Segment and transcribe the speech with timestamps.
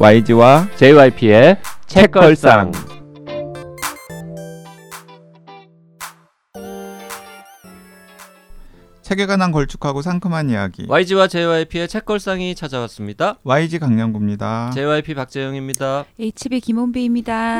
[0.00, 2.70] YG와 JYP의 책걸상.
[9.02, 10.86] 책에 관한 걸쭉하고 상큼한 이야기.
[10.88, 13.38] YG와 JYP의 책걸상이 찾아왔습니다.
[13.42, 14.70] YG 강량구입니다.
[14.72, 16.04] JYP 박재영입니다.
[16.20, 17.58] HB 김원비입니다.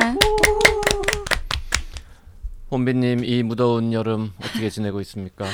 [2.71, 5.45] 혼비님 이 무더운 여름 어떻게 지내고 있습니까?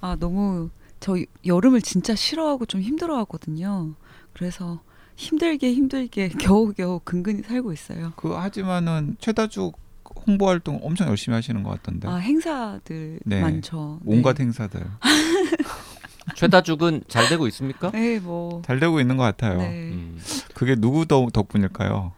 [0.00, 3.94] 아 너무 저 여름을 진짜 싫어하고 좀 힘들어하거든요.
[4.32, 4.80] 그래서
[5.24, 8.12] 힘들게 힘들게 겨우겨우 근근히 살고 있어요.
[8.16, 9.78] 그 하지만은 최다죽
[10.26, 12.08] 홍보 활동 엄청 열심히 하시는 것 같던데.
[12.08, 13.42] 아 행사들 네.
[13.42, 14.00] 많죠.
[14.06, 14.44] 온갖 네.
[14.44, 14.80] 행사들
[16.36, 17.90] 최다죽은 잘 되고 있습니까?
[17.90, 18.62] 네, 뭐.
[18.64, 19.58] 잘 되고 있는 것 같아요.
[19.58, 19.90] 네.
[19.92, 20.18] 음.
[20.54, 22.12] 그게 누구 덕- 덕분일까요?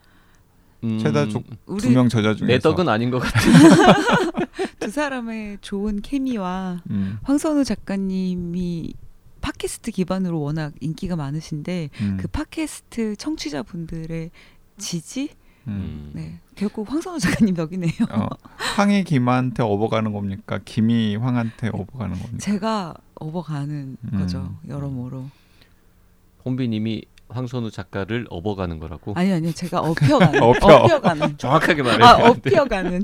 [0.84, 1.45] 음, 최다죽
[1.79, 3.41] 두 명 저자 중에서 내 덕은 아닌 것 같아.
[4.79, 8.95] 두 사람의 좋은 케미와 음, 황선우 작가님이
[9.43, 14.30] 팟캐스트 기반으로 워낙 인기가 많으신데 음, 그 팟캐스트 청취자분들의
[14.79, 15.30] 지지?
[15.68, 16.10] 음.
[16.15, 16.38] 네.
[16.54, 17.93] 결국 황선우 작가님 덕이네요.
[18.10, 20.60] 어, 황이 김한테 업어가는 겁니까?
[20.65, 22.38] 김이 황한테 업어가는 겁니까?
[22.38, 24.18] 제가 업어가는 음.
[24.18, 24.57] 거죠.
[24.66, 25.29] 여러모로.
[26.45, 27.04] 혼비님이
[27.35, 29.15] 황선우 작가를 업어가는 거라고.
[29.16, 29.52] 아니 아니요.
[29.52, 30.41] 제가 업혀가는.
[30.43, 30.66] 업혀.
[30.66, 31.38] 업혀가는.
[31.38, 32.29] 정확하게 말해야 아.
[32.29, 33.02] 업혀가는.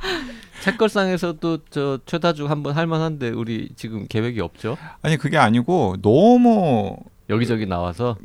[0.62, 4.76] 책걸상에서도 저 최다죽 한번 할만한데 우리 지금 계획이 없죠?
[5.02, 6.96] 아니 그게 아니고 너무
[7.28, 8.16] 여기저기 나와서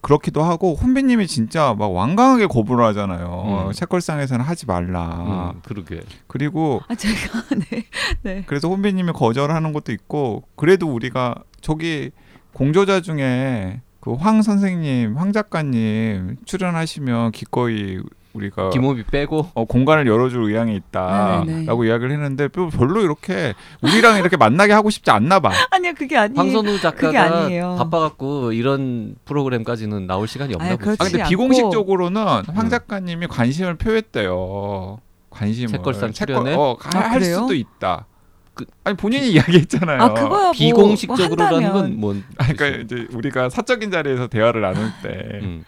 [0.00, 3.66] 그렇기도 하고 혼비님이 진짜 막 완강하게 거부를 하잖아요.
[3.68, 3.72] 음.
[3.72, 5.52] 책걸상에서는 하지 말라.
[5.54, 6.00] 음, 그러게.
[6.26, 7.84] 그리고 아 제가 네.
[8.22, 8.44] 네.
[8.46, 12.10] 그래서 혼비님이 거절하는 것도 있고 그래도 우리가 저기
[12.52, 18.00] 공조자 중에 그 황 선생님, 황 작가님 출연하시면 기꺼이
[18.34, 21.86] 우리가 김호비 빼고 어, 공간을 열어줄 의향이 있다라고 네네네.
[21.88, 25.52] 이야기를 했는데 또 별로 이렇게 우리랑 이렇게 만나게 하고 싶지 않나 봐.
[25.70, 25.92] 아니요.
[25.96, 26.38] 그게 아니에요.
[26.38, 27.48] 황선우 작가가.
[27.78, 30.76] 바빠갖고 이런 프로그램까지는 나올 시간이 없나.
[30.76, 32.68] 그렇지 아 근데 않고- 비공식적으로는 황 음.
[32.70, 34.98] 작가님이 관심을 표했대요.
[35.30, 36.54] 관심을 책걸상 책걸- 출연에?
[36.56, 37.22] 어, 아, 할?
[37.22, 38.06] 수도 있다.
[38.54, 40.00] 그- 아니 본인이 이야기했잖아요.
[40.02, 45.64] 아 그거야 뭐, 비공식적으로라는 뭐 아, 그러니까 이제 우리가 사적인 자리에서 대화를 나눌 때 음.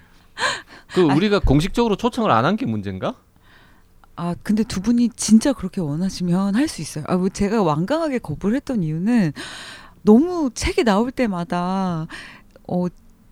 [0.95, 3.15] 그 우리가 공식적으로 초청을 안 한 게 문제인가?
[4.15, 7.05] 아 근데 두 분이 진짜 그렇게 원하시면 할 수 있어요.
[7.09, 9.33] 아뭐 제가 완강하게 거부를 했던 이유는
[10.03, 12.07] 너무 책이 나올 때마다
[12.69, 12.87] 어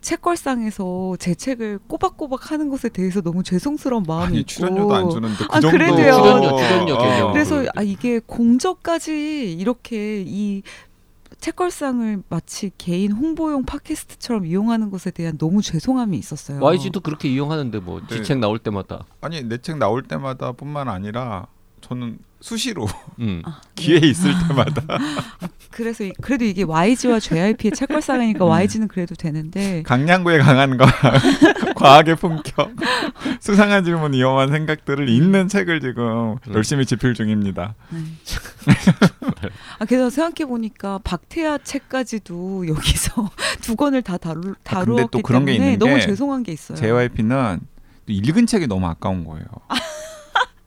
[0.05, 5.37] 책걸상에서 제 책을 꼬박꼬박 하는 것에 대해서 너무 죄송스러운 마음이 아니 있고 출연료도 안 주는데
[5.37, 5.95] 그 아, 정도 그래도요.
[6.13, 7.33] 출연료, 출연료 개념.
[7.33, 10.61] 그래서 아 이게 공저까지 이렇게 이
[11.39, 16.61] 책걸상을 마치 개인 홍보용 팟캐스트처럼 이용하는 것에 대한 너무 죄송함이 있었어요.
[16.63, 18.17] YG도 그렇게 이용하는데 뭐 네.
[18.17, 19.05] 지책 나올 때마다.
[19.21, 21.47] 아니 내 책 나올 때마다뿐만 아니라
[21.87, 22.87] 저는 수시로
[23.19, 23.41] 음.
[23.45, 24.07] 아, 기회 네.
[24.07, 24.81] 있을 때마다
[25.69, 28.49] 그래서 이- 그래도 이게 YG와 JYP의 책걸상이니까 음.
[28.49, 30.87] YG는 그래도 되는데 강량구의 강한 과
[31.75, 32.71] 과학의 품격
[33.39, 36.53] 수상한 질문 위험한 생각들을 읽는 책을 지금 음.
[36.53, 37.75] 열심히 집필 중입니다.
[37.89, 37.99] 네.
[39.79, 43.29] 아 그래서 생각해 보니까 박태아 책까지도 여기서
[43.61, 46.51] 두 권을 다 다루 아, 다루었기 또 그런 게 때문에 있는 너무 게 죄송한 게
[46.51, 46.77] 있어요.
[46.77, 47.59] JYP는
[48.07, 49.45] 읽은 책이 너무 아까운 거예요.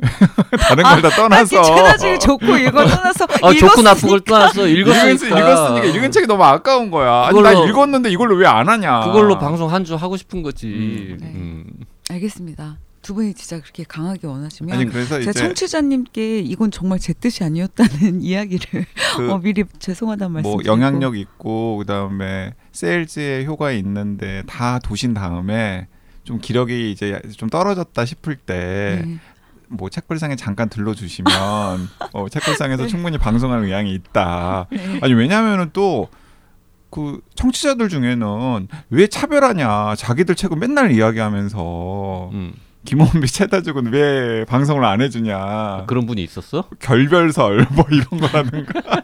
[0.60, 4.24] 다른 걸다 아, 떠나서 최다중에 좋고 이걸 떠나서 아 좋고 나쁜 걸 읽었으니까.
[4.24, 5.10] 떠나서 읽었으니까.
[5.10, 7.26] 읽었, 읽었으니까 읽은 책이 너무 아까운 거야.
[7.26, 9.00] 아니 나 읽었는데 이걸로 왜 안 하냐.
[9.06, 10.66] 그걸로 방송 한 주 하고 싶은 거지.
[10.68, 11.18] 음.
[11.20, 11.26] 네.
[11.34, 11.64] 음.
[12.10, 12.78] 알겠습니다.
[13.00, 17.42] 두 분이 진짜 그렇게 강하게 원하시면 아니 그래서 제가 이제 청취자님께 이건 정말 제 뜻이
[17.44, 18.84] 아니었다는 이야기를
[19.16, 20.50] 그 어, 미리 죄송하다는 말씀.
[20.50, 25.86] 뭐 영향력 있고 그다음에 세일즈의 효과 있는데 다 도신 다음에
[26.24, 29.18] 좀 기력이 이제 좀 떨어졌다 싶을 때 네.
[29.70, 31.30] 뭐 책걸상에 잠깐 들러주시면
[32.12, 32.88] 어, 책걸상에서 네.
[32.88, 34.66] 충분히 방송할 의향이 있다.
[34.70, 35.00] 네.
[35.02, 36.08] 아니 왜냐하면은 또
[36.90, 42.54] 그 청취자들 중에는 왜 차별하냐 자기들 책은 맨날 이야기하면서 음.
[42.84, 46.68] 김원비 최다죽은 왜 방송을 안 해주냐 그런 분이 있었어?
[46.78, 48.80] 결별설 뭐 이런 거라든가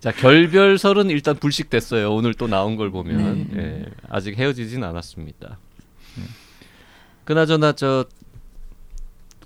[0.00, 2.12] 자 결별설은 일단 불식됐어요.
[2.12, 3.60] 오늘 또 나온 걸 보면 네.
[3.62, 5.58] 예, 아직 헤어지진 않았습니다.
[7.24, 8.06] 그나저나 저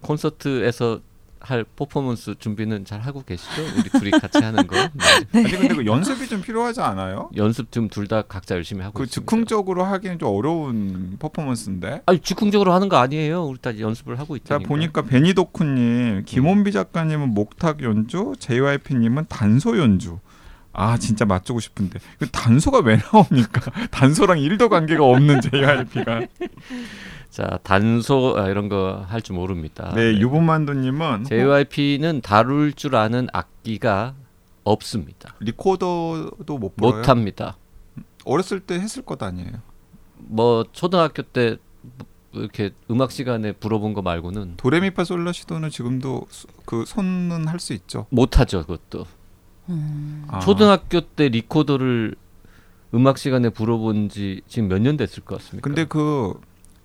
[0.04, 1.00] 콘서트에서
[1.40, 3.62] 할 퍼포먼스 준비는 잘 하고 계시죠?
[3.76, 4.88] 우리 둘이 같이 하는 거 네.
[5.44, 7.28] 아니 근데 그 연습이 좀 필요하지 않아요?
[7.36, 9.28] 연습 좀 둘 다 각자 열심히 하고 그 있습니다.
[9.30, 12.00] 즉흥적으로 하기엔 좀 어려운 퍼포먼스인데.
[12.06, 13.44] 아니 즉흥적으로 하는 거 아니에요.
[13.44, 14.68] 우리 다 연습을 하고 자 있다니까.
[14.68, 20.20] 보니까 베니도쿠님, 김원비 작가님은 목탁 연주, JYP님은 단소 연주.
[20.72, 23.70] 아 진짜 맞추고 싶은데 그 단소가 왜 나옵니까?
[23.92, 26.22] 단소랑 일도 관계가 없는 JYP가.
[27.34, 29.92] 자 단소 아, 이런 거 할 줄 모릅니다.
[29.96, 34.14] 네 유본만두님은 JYP는 다룰 줄 아는 악기가
[34.62, 35.34] 없습니다.
[35.40, 36.98] 리코더도 못 불어요.
[36.98, 37.56] 못합니다.
[38.25, 39.50] 어렸을 때 했을 것 아니에요.
[40.16, 41.56] 뭐 초등학교 때
[42.32, 48.06] 이렇게 음악 시간에 불어본 거 말고는 도레미파 솔라시도는 지금도 수- 그 손은 할 수 있죠.
[48.10, 49.06] 못 하죠, 그것도.
[49.70, 50.25] 음.
[50.28, 50.38] 아.
[50.38, 52.14] 초등학교 때 리코더를
[52.94, 55.64] 음악 시간에 불어본 지 지금 몇 년 됐을 것 같습니까?
[55.69, 56.34] 근데 그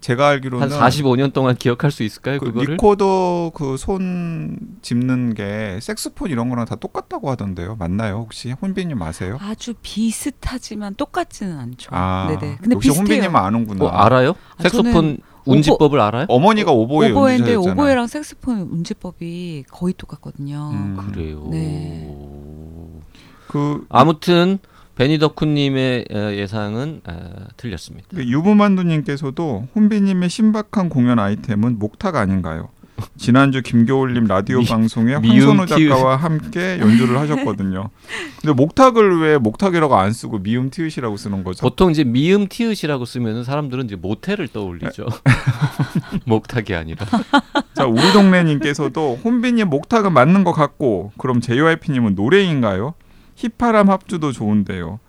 [0.01, 2.73] 제가 알기로는 한 45년 동안 기억할 수 있을까요, 그 그거를?
[2.75, 7.75] 리코더 그 손 짚는 게 색스폰 이런 거랑 다 똑같다고 하던데요.
[7.77, 8.15] 맞나요?
[8.19, 9.37] 혹시 혼비님 아세요?
[9.41, 11.89] 아주 비슷하지만 똑같지는 않죠.
[11.93, 12.57] 아, 네네.
[12.61, 12.99] 근데 비슷해요.
[13.01, 13.85] 혼비님 아는구나.
[13.85, 14.35] 어, 알아요?
[14.57, 16.25] 아, 색소폰 운지법을 알아요?
[16.29, 17.73] 어머니가 오보에 오보에인데 연주자였잖아요.
[17.73, 20.69] 오보에랑 색소폰 운지법이 거의 똑같거든요.
[20.73, 21.11] 음.
[21.11, 21.47] 그래요.
[21.51, 22.15] 네.
[23.47, 24.59] 그 아무튼
[24.99, 27.13] 베니더쿤님의 어, 예상은 어,
[27.55, 28.09] 틀렸습니다.
[28.13, 32.67] 그 유부만두님께서도 혼비님의 신박한 공연 아이템은 목탁 아닌가요?
[33.15, 37.89] 지난주 김겨울님 라디오 미- 방송에 황선우 작가와 함께 연주를 하셨거든요.
[38.41, 41.61] 근데 목탁을 왜 목탁이라고 안 쓰고 미음 티읕이라고 쓰는 거죠?
[41.61, 45.05] 보통 이제 미음 티읕이라고 쓰면 사람들은 이제 모텔을 떠올리죠.
[46.25, 47.05] 목탁이 아니라.
[47.73, 52.95] 자 우리 동네님께서도 혼비님 목탁은 맞는 것 같고 그럼 JYP님은 노래인가요?
[53.39, 54.99] 휘파람 합주도 좋은데요.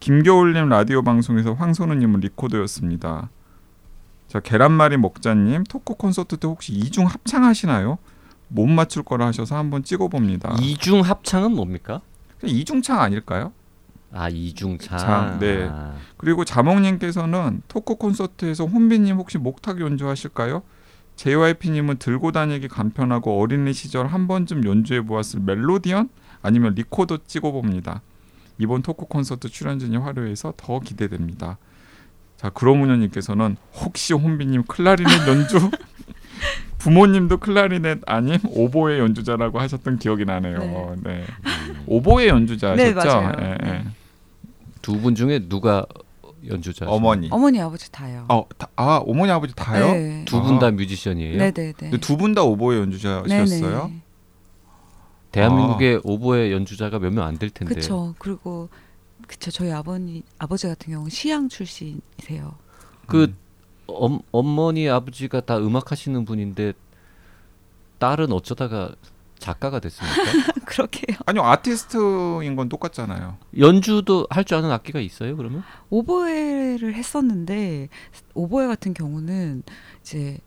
[0.00, 3.28] 김겨울님 라디오 방송에서 황선우님은 리코더였습니다.
[4.26, 7.98] 자 계란말이 먹자님 토크 콘서트 때 혹시 이중 합창하시나요?
[8.48, 10.56] 못 맞출 거라 하셔서 한번 찍어봅니다.
[10.60, 12.00] 이중 합창은 뭡니까?
[12.42, 13.52] 이중창 아닐까요?
[14.12, 14.98] 아 이중창.
[14.98, 15.68] 참, 네.
[15.70, 20.62] 아, 그리고 자몽님께서는 토크 콘서트에서 혼비님 혹시 목탁 연주하실까요?
[21.16, 26.08] JYP님은 들고 다니기 간편하고 어린이 시절 한 번쯤 연주해 보았을 멜로디언
[26.44, 28.02] 아니면 리코더 찍어봅니다.
[28.58, 31.56] 이번 토크 콘서트 출연진이 화려해서 더 기대됩니다.
[32.36, 35.70] 자 그러무녀님께서는 혹시 혼비님 클라리넷 연주?
[36.78, 40.96] 부모님도 클라리넷 아님 오보에 연주자라고 하셨던 기억이 나네요.
[41.02, 41.14] 네.
[41.14, 41.24] 네.
[41.86, 42.76] 오보의 연주자셨죠?
[42.76, 43.32] 네, 맞아요.
[43.40, 43.70] 예, 예.
[43.70, 43.84] 네.
[44.82, 45.86] 두분 중에 누가
[46.46, 46.84] 연주자?
[46.86, 47.28] 어머니.
[47.30, 48.26] 어머니 아버지 다요.
[48.28, 49.92] 어, 다, 아 어머니 아버지 다요?
[49.92, 50.24] 네.
[50.26, 50.70] 두분다 아.
[50.72, 51.38] 뮤지션이에요?
[51.38, 51.98] 네네네.
[52.00, 53.44] 두 분 다 오보의 연주자셨어요?
[53.46, 54.02] 네네.
[55.34, 57.74] 대한민국의 오보의 연주자가 몇 명 안 될 텐데.
[57.74, 58.14] 그쵸.
[58.18, 58.68] 그리고
[59.26, 59.50] 그쵸.
[59.50, 62.54] 저희 아버님 아버지 같은 경우는 시향 출신이세요.
[63.06, 63.36] 그 음.
[63.86, 66.72] 엄, 어머니 아버지가 다 음악 하시는 분인데
[67.98, 68.94] 딸은 어쩌다가
[69.38, 70.16] 작가가 됐습니까?
[70.64, 71.18] 그렇게요.
[71.26, 73.36] 아니요 아티스트인 건 똑같잖아요.
[73.58, 75.36] 연주도 할 줄 아는 악기가 있어요?
[75.36, 75.62] 그러면?
[75.90, 77.88] 오보에를 했었는데
[78.34, 79.62] 오보에 같은 경우는
[80.00, 80.38] 이제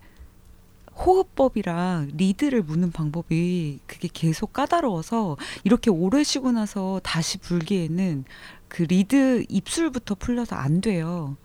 [0.98, 8.26] 호흡법이랑 리드를 무는 방법이 그게 계속 까다로워서 이렇게 오래 쉬고 나서 다시 불기에는
[8.68, 11.38] 그 리드 입술부터 풀려서 안 돼요.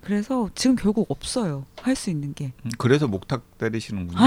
[0.00, 1.64] 그래서 지금 결국 없어요.
[1.80, 2.52] 할 수 있는 게.
[2.66, 4.18] 음, 그래서 목탁 때리시는군요.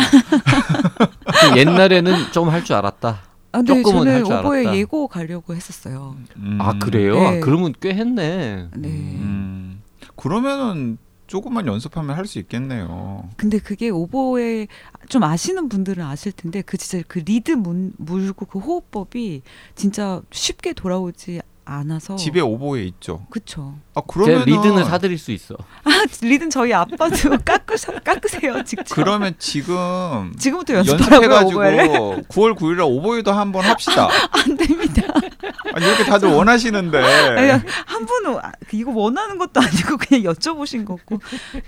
[1.51, 3.21] 그 옛날에는 좀 할 줄 알았다.
[3.51, 4.77] 아, 근데 조금은 할 저는 줄 오보에 알았다.
[4.77, 6.15] 예고 가려고 했었어요.
[6.37, 7.15] 음, 아 그래요?
[7.15, 7.25] 네.
[7.27, 8.67] 아, 그러면 꽤 했네.
[8.75, 8.87] 네.
[8.87, 9.81] 음,
[10.15, 10.97] 그러면은
[11.27, 13.29] 조금만 연습하면 할 수 있겠네요.
[13.37, 14.67] 근데 그게 오보에
[15.09, 19.41] 좀 아시는 분들은 아실 텐데 그 진짜 그 리드 문, 물고 그 호흡법이
[19.75, 23.25] 진짜 쉽게 돌아오지 않아서 집에 오보에 있죠.
[23.29, 25.55] 그쵸 아 그러면 리드는 사드릴 수 있어.
[25.83, 25.89] 아
[26.21, 34.07] 리드는 저희 아빠도 깎으셔, 깎으세요 직접 그러면 지금 지금부터 연습해가지고 9월 9일에 오보에도 한번 합시다.
[34.31, 35.01] 안 됩니다
[35.73, 37.49] 아니 이렇게 다들 원하시는데 아니,
[37.85, 41.19] 한 분은 아, 이거 원하는 것도 아니고 그냥 여쭤보신 거고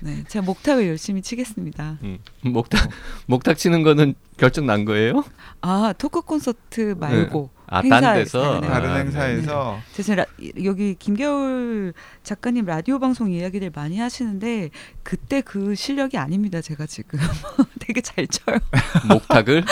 [0.01, 2.19] 네 제가 목탁을 열심히 치겠습니다 음.
[2.41, 2.89] 목탁
[3.25, 5.23] 목탁 치는 거는 결정 난 거예요?
[5.61, 8.67] 아 토크 콘서트 말고 아딴 행사에서, 데서 네.
[8.67, 10.25] 다른 아, 행사에서 제가 라,
[10.63, 14.69] 여기 김겨울 작가님 라디오 방송 이야기들 많이 하시는데
[15.03, 16.61] 그때 그 실력이 아닙니다.
[16.61, 17.19] 제가 지금
[17.79, 18.57] 되게 잘 쳐요.
[19.07, 19.13] 네.
[19.13, 19.63] 목탁을.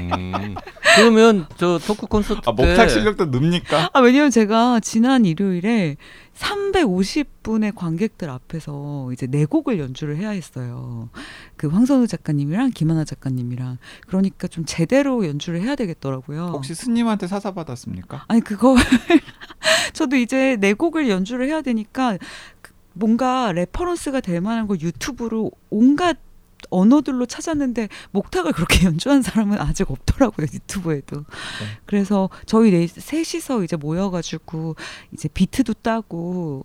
[0.00, 0.54] 음.
[0.96, 3.90] 그러면 저 토크 콘서트 아, 때 목탁 실력도 늡니까?
[3.92, 5.96] 아 왜냐면 제가 지난 일요일에
[6.38, 11.10] 350분의 관객들 앞에서 이제 네 곡을 연주를 해야 했어요.
[11.56, 16.50] 그 황선우 작가님이랑 김하나 작가님이랑 그러니까 좀 제대로 연주를 해야 되겠더라고요.
[16.52, 18.24] 혹시 스님한테 사사 받았습니까?
[18.28, 18.76] 아니 그거
[19.92, 22.18] 저도 이제 네 곡을 연주를 해야 되니까
[22.62, 26.18] 그 뭔가 reference가 될 만한 걸 유튜브로 온갖
[26.70, 31.24] 언어들로 찾았는데 목탁을 그렇게 연주한 사람은 아직 없더라고요 유튜브에도.
[31.86, 34.76] 그래서 저희 네 셋이서 이제 모여가지고
[35.12, 36.64] 이제 비트도 따고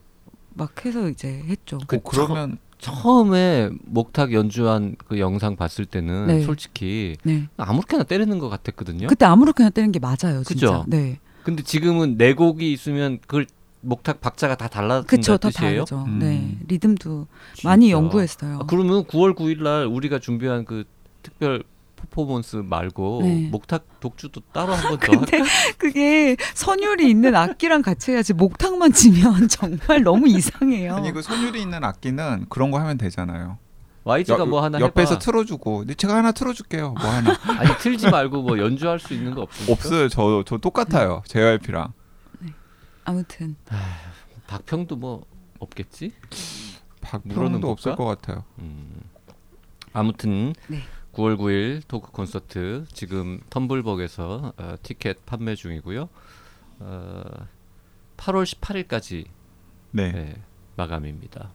[0.53, 1.79] 막 해서 이제 했죠.
[1.88, 6.43] 그 어, 그러면 처음에 목탁 연주한 그 영상 봤을 때는 네.
[6.43, 7.48] 솔직히 네.
[7.55, 9.07] 아무렇게나 때리는 것 같았거든요.
[9.07, 10.43] 그때 아무렇게나 때리는 게 맞아요, 진짜.
[10.43, 10.86] 그죠?
[10.88, 11.19] 네.
[11.43, 13.45] 근데 지금은 네 곡이 있으면 그걸
[13.84, 15.86] 목탁 박자가 다 달라진다는 그쵸, 다 뜻이에요?
[15.86, 16.04] 다르죠.
[16.08, 16.20] 음.
[16.20, 16.58] 네.
[16.68, 17.28] 리듬도
[17.63, 17.98] 많이 진짜.
[17.98, 18.60] 연구했어요.
[18.62, 20.86] 아, 그러면 9월 9일 날 우리가 준비한 그
[21.22, 21.63] 특별
[21.98, 23.50] 퍼포먼스 말고 네.
[23.52, 25.52] 목탁 독주도 따로 한번 더 근데 할까?
[25.78, 30.96] 그게 선율이 있는 악기랑 같이 해야지 목탁만 치면 정말 너무 이상해요.
[30.96, 33.58] 아니 그 손율이 있는 악기는 그런 거 하면 되잖아요.
[34.06, 35.20] YG가 여- 뭐 하나 옆에서 해봐.
[35.20, 36.94] 틀어주고 근데 제가 하나 틀어줄게요.
[37.00, 39.72] 뭐 하나 아니 틀지 말고 뭐 연주할 수 있는 거 없습니까?
[39.74, 40.10] 없어요.
[40.10, 41.22] 저 저 똑같아요.
[41.28, 41.94] JYP랑
[43.05, 43.55] 아무튼
[44.48, 45.25] 박평도 뭐
[45.60, 46.13] 없겠지?
[47.01, 47.95] 박프로도 없을?
[47.95, 48.43] 것 같아요.
[48.60, 49.01] 음.
[49.91, 50.79] 아무튼 네.
[51.13, 56.10] 9월 9일 토크 콘서트 지금 텀블벅에서 어, 티켓 판매 중이고요.
[56.79, 57.24] 어,
[58.17, 59.25] 8월 18일까지
[59.91, 60.36] 네.
[60.75, 61.51] 마감입니다.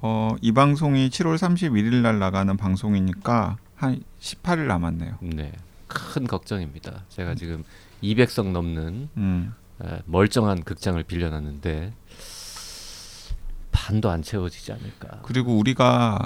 [0.00, 5.18] 어, 이 방송이 7월 31일 날 나가는 방송이니까 한 18일 남았네요.
[5.20, 5.52] 네,
[5.86, 7.04] 큰 걱정입니다.
[7.08, 7.62] 제가 지금
[8.02, 9.54] 200석 넘는 음.
[9.84, 11.92] 에, 멀쩡한 극장을 빌려놨는데
[13.70, 15.20] 반도 안 채워지지 않을까.
[15.22, 16.18] 그리고 우리가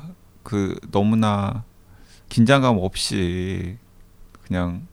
[0.42, 1.64] 그 너무나
[2.28, 3.78] 긴장감 없이
[4.42, 4.86] 그냥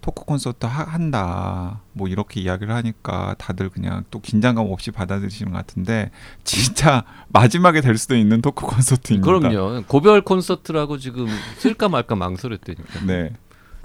[0.00, 5.58] 토크 콘서트 하, 한다 뭐 이렇게 이야기를 하니까 다들 그냥 또 긴장감 없이 받아들이시는 것
[5.58, 6.10] 같은데
[6.44, 9.24] 진짜 마지막에 될 수도 있는 토크 콘서트입니다.
[9.24, 9.84] 그럼요.
[9.86, 11.28] 고별 콘서트라고 지금
[11.58, 13.06] 쓸까 말까 망설였다니까.
[13.06, 13.32] 네.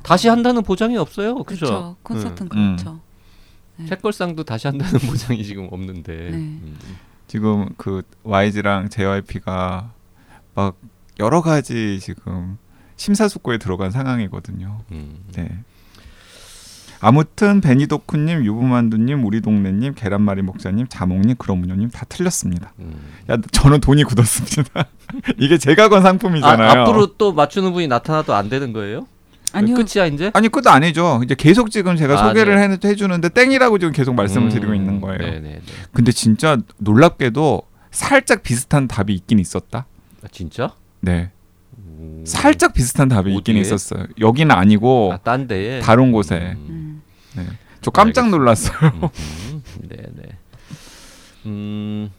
[0.04, 1.44] 다시 한다는 보장이 없어요.
[1.44, 1.66] 그죠?
[1.66, 1.98] 그렇죠.
[2.04, 2.76] 콘서트는 음.
[2.76, 3.07] 그렇죠.
[3.78, 3.86] 네.
[3.88, 6.14] 책걸상도 다시 한다는 보장이 지금 없는데.
[6.14, 6.30] 네.
[6.38, 6.78] 음.
[7.28, 9.92] 지금 그 YG랑 JYP가
[10.56, 10.78] 막
[11.20, 12.58] 여러 가지 지금
[12.96, 14.80] 심사숙고에 들어간 상황이거든요.
[14.92, 15.24] 음.
[15.34, 15.50] 네.
[17.00, 22.74] 아무튼 베니도쿠님, 유부만두님, 우리 동네님, 계란말이 목사님, 자몽님, 그러문요님 다 틀렸습니다.
[22.80, 23.00] 음.
[23.30, 24.88] 야, 저는 돈이 굳었습니다.
[25.38, 26.82] 이게 제가 건 아, 상품이잖아요.
[26.82, 29.08] 앞으로 또 맞추는 분이 나타나도 안 되는 거예요?
[29.58, 29.76] 아니요.
[29.76, 30.32] 끝이야 이제?
[30.34, 31.22] 아니 끝도 아니죠.
[31.24, 32.76] 이제 계속 지금 제가 아, 소개를 네.
[32.76, 35.20] 해, 해주는데 땡이라고 지금 계속 말씀을 음, 드리고 있는 거예요.
[35.20, 35.62] 네네네.
[35.92, 37.62] 근데 진짜 놀랍게도
[37.92, 39.86] 살짝 비슷한 답이 있긴 있었다.
[40.24, 40.74] 아, 진짜?
[41.00, 41.32] 네,
[41.78, 42.24] 오.
[42.26, 43.62] 살짝 비슷한 답이 있긴 어디에?
[43.62, 44.06] 있었어요.
[44.20, 45.80] 여기는 아니고 아, 딴 데에.
[45.80, 46.56] 다른 곳에.
[46.58, 47.02] 음.
[47.38, 47.58] 음.
[47.82, 48.38] 저 깜짝 알겠습니다.
[48.38, 49.12] 놀랐어요.
[49.54, 50.38] 음, 네네.
[51.46, 52.12] 음,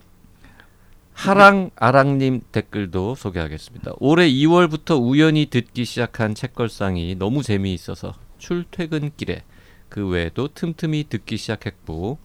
[1.19, 3.91] 하랑 아랑님 댓글도 소개하겠습니다.
[3.99, 9.43] 올해 2월부터 우연히 듣기 시작한 책걸상이 너무 재미있어서 출퇴근길에
[9.89, 12.19] 그 외에도 틈틈이 듣기 시작했고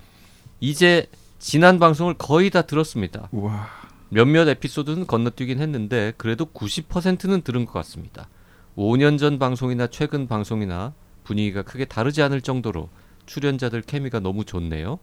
[0.59, 1.07] 이제
[1.39, 3.29] 지난 방송을 거의 다 들었습니다.
[3.31, 3.67] 우와.
[4.09, 8.29] 몇몇 에피소드는 건너뛰긴 했는데 그래도 90%는 들은 것 같습니다.
[8.77, 12.89] 5년 전 방송이나 최근 방송이나 분위기가 크게 다르지 않을 정도로
[13.25, 14.99] 출연자들 케미가 너무 좋네요.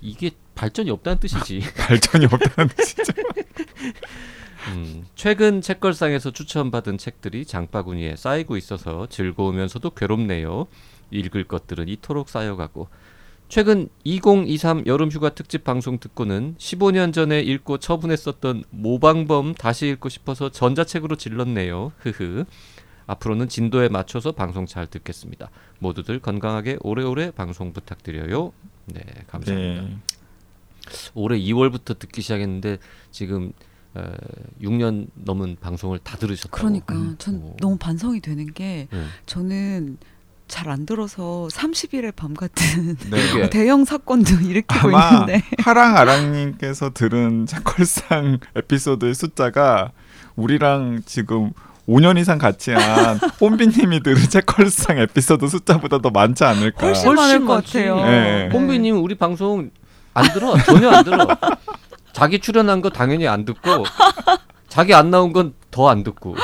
[0.00, 1.60] 이게 발전이 없다는 뜻이지.
[1.78, 3.12] 발전이 없다는 진짜.
[4.68, 10.66] 음, 최근 책걸상에서 추천받은 책들이 장바구니에 쌓이고 있어서 즐거우면서도 괴롭네요.
[11.10, 12.88] 읽을 것들은 이토록 쌓여가고
[13.48, 21.16] 최근 2023 여름휴가 특집 방송 듣고는 15년 전에 읽고 처분했었던 모방범 다시 읽고 싶어서 전자책으로
[21.16, 21.92] 질렀네요.
[21.98, 22.44] 흐흐.
[23.06, 25.50] 앞으로는 진도에 맞춰서 방송 잘 듣겠습니다.
[25.78, 28.52] 모두들 건강하게 오래오래 방송 부탁드려요.
[28.84, 29.82] 네, 감사합니다.
[29.82, 29.96] 네.
[31.14, 32.78] 올해 2월부터 듣기 시작했는데
[33.10, 33.52] 지금
[33.94, 34.02] 어,
[34.62, 36.56] 6년 넘은 방송을 다 들으셨다고.
[36.56, 37.14] 그러니까 음.
[37.18, 37.56] 전 오.
[37.60, 39.04] 너무 반성이 되는 게 네.
[39.26, 39.98] 저는
[40.46, 42.96] 잘 안 들어서 30일의 밤 같은.
[43.10, 43.48] 네.
[43.50, 49.92] 대형 사건도 일으키고 아마 있는데 하랑 아랑님께서 들은 책걸상 에피소드의 숫자가
[50.36, 51.52] 우리랑 지금
[51.86, 56.86] 5년 이상 같이 한 혼비님이 들은 책걸상 에피소드 숫자보다 더 많지 않을까.
[56.86, 57.64] 훨씬 많을 것.
[57.64, 57.96] 같아요.
[58.04, 58.48] 네.
[58.50, 59.70] 뽕비님 우리 방송
[60.18, 61.26] 안 들어 전혀 안 들어.
[62.12, 63.84] 자기 출연한 거 당연히 안 듣고
[64.68, 66.34] 자기 안 나온 건 더 안 듣고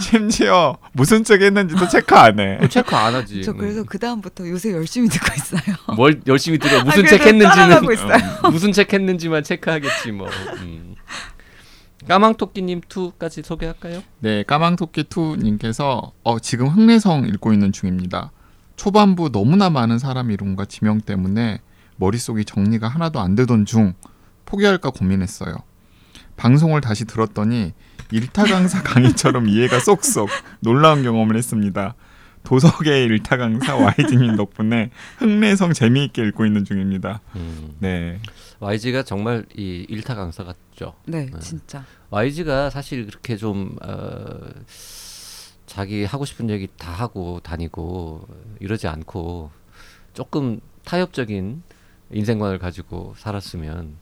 [0.00, 2.58] 심지어 무슨 책 했는지도 체크 안 해.
[2.60, 3.42] 또 체크 안 하지.
[3.42, 5.76] 저 그래서 그 다음부터 요새 열심히 듣고 있어요.
[5.90, 5.94] 음.
[5.96, 8.50] 뭘 열심히 들어 무슨 아, 책 그래서 했는지는 있어요.
[8.50, 10.28] 무슨 책 했는지만 체크하겠지 뭐.
[10.58, 10.94] 음.
[12.08, 14.02] 까망토끼님 2까지 소개할까요?
[14.18, 18.32] 네, 까망토끼 투님께서 어, 지금 흥내성 읽고 있는 중입니다.
[18.76, 21.60] 초반부 너무나 많은 사람 이름과 지명 때문에
[22.02, 23.94] 머릿속이 정리가 하나도 안 되던 중
[24.44, 25.54] 포기할까 고민했어요.
[26.36, 27.72] 방송을 다시 들었더니
[28.10, 30.28] 일타 강사 강의처럼 이해가 쏙쏙
[30.60, 31.94] 놀라운 경험을 했습니다.
[32.42, 37.20] 도석의 일타 강사 YG님 덕분에 흥내성 재미있게 읽고 있는 중입니다.
[37.36, 37.76] 음.
[37.78, 38.18] 네,
[38.58, 40.94] YG가 정말 이 일타 강사 같죠.
[41.06, 41.38] 네, 네.
[41.38, 41.84] 진짜.
[42.10, 44.50] YG가 사실 그렇게 좀 어,
[45.66, 48.26] 자기 하고 싶은 얘기 다 하고 다니고
[48.58, 49.52] 이러지 않고
[50.14, 51.62] 조금 타협적인
[52.12, 53.96] 인생관을 가지고 살았으면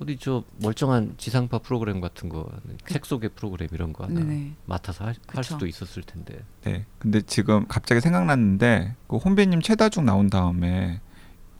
[0.00, 2.48] 어디 저 멀쩡한 지상파 프로그램 같은 거,
[2.86, 4.52] 책 속의 프로그램 이런 거 하나 네네.
[4.66, 5.42] 맡아서 할, 할.
[5.42, 6.38] 수도 있었을 텐데.
[6.62, 6.84] 네.
[6.98, 11.00] 근데 지금 갑자기 생각났는데 그 혼배님 최다중 나온 다음에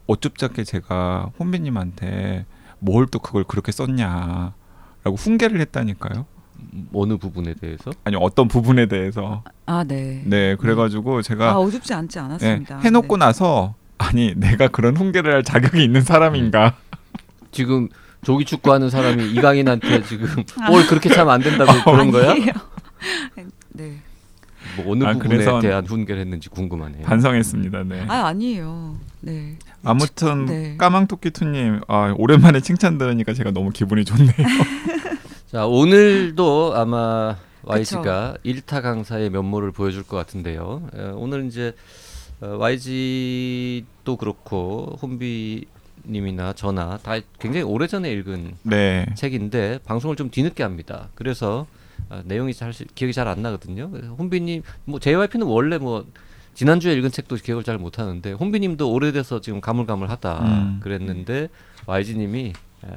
[0.07, 2.47] 어쭙잖게 제가 혼배님한테
[2.79, 6.27] 뭘 또 그걸 그렇게 썼냐라고 훈계를 했다니까요.
[6.93, 7.91] 어느 부분에 대해서?
[8.05, 10.23] 아니 어떤 부분에 대해서 아 네.
[10.27, 12.79] 네 그래가지고 제가 아 어줍지 않지 예, 않았습니다.
[12.81, 13.25] 해놓고 네.
[13.27, 16.77] 나서 아니 내가 그런 훈계를 할 자격이 있는 사람인가
[17.51, 17.89] 지금
[18.25, 20.29] 조기 축구하는 사람이 이강인한테 지금
[20.69, 22.31] 뭘 그렇게 차면 안 된다고 그런 거야?
[22.33, 22.53] 아니에요.
[23.73, 23.99] 네.
[24.77, 27.03] 뭐 어느 아, 부분에 대한 훈계를 했는지 궁금하네요.
[27.03, 27.85] 반성했습니다.
[27.85, 28.05] 네.
[28.09, 28.97] 아 아니에요.
[29.21, 29.57] 네.
[29.85, 30.77] 아무튼 네.
[30.77, 34.33] 까망토끼투님 아, 오랜만에 칭찬 들으니까 제가 너무 기분이 좋네요.
[35.51, 40.83] 자 오늘도 아마 YG가 일타 강사의 면모를 보여줄 것 같은데요.
[40.95, 41.75] 에, 오늘 이제
[42.41, 45.67] 어, YG도 그렇고 혼비
[46.07, 49.07] 님이나 저나 다 굉장히 오래전에 읽은 네.
[49.15, 51.09] 책인데 방송을 좀 뒤늦게 합니다.
[51.15, 51.67] 그래서
[52.09, 53.91] 아, 내용이 잘 기억이 잘 안 나거든요.
[54.19, 56.07] 혼비님 뭐 JYP는 원래 뭐
[56.55, 60.81] 지난주에 읽은 책도 기억을 잘 못하는데 혼비님도 오래돼서 지금 가물가물하다 음.
[60.83, 61.49] 그랬는데
[61.87, 62.53] YG님이
[62.85, 62.89] 에,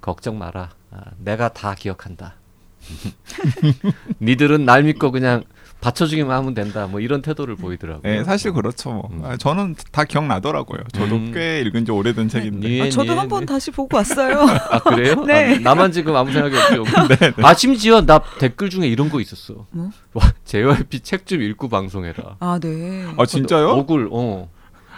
[0.00, 0.70] 걱정 마라.
[0.92, 2.34] 아, 내가 다 기억한다.
[4.22, 5.44] 니들은 날 믿고 그냥
[5.80, 6.86] 받쳐주기만 하면 된다.
[6.86, 8.02] 뭐 이런 태도를 보이더라고요.
[8.02, 8.90] 네, 사실 그렇죠.
[8.92, 9.08] 뭐.
[9.12, 9.22] 음.
[9.24, 10.80] 아, 저는 다 기억나더라고요.
[10.92, 11.32] 저도 음.
[11.34, 12.68] 꽤 읽은 지 오래된 책인데.
[12.68, 14.40] 니- 아, 저도 니- 한번 니- 다시 보고 왔어요.
[14.70, 15.14] 아 그래요?
[15.26, 15.56] 네.
[15.56, 16.84] 아, 나만 지금 아무 생각이 없죠.
[17.08, 17.32] 네, 네.
[17.42, 19.66] 아 심지어 나 댓글 중에 이런 거 있었어.
[19.70, 19.90] 뭐?
[20.14, 22.36] 와 JYP 책 좀 읽고 방송해라.
[22.40, 23.04] 아 네.
[23.16, 23.68] 아 진짜요?
[23.70, 24.08] 억울.
[24.12, 24.48] 어.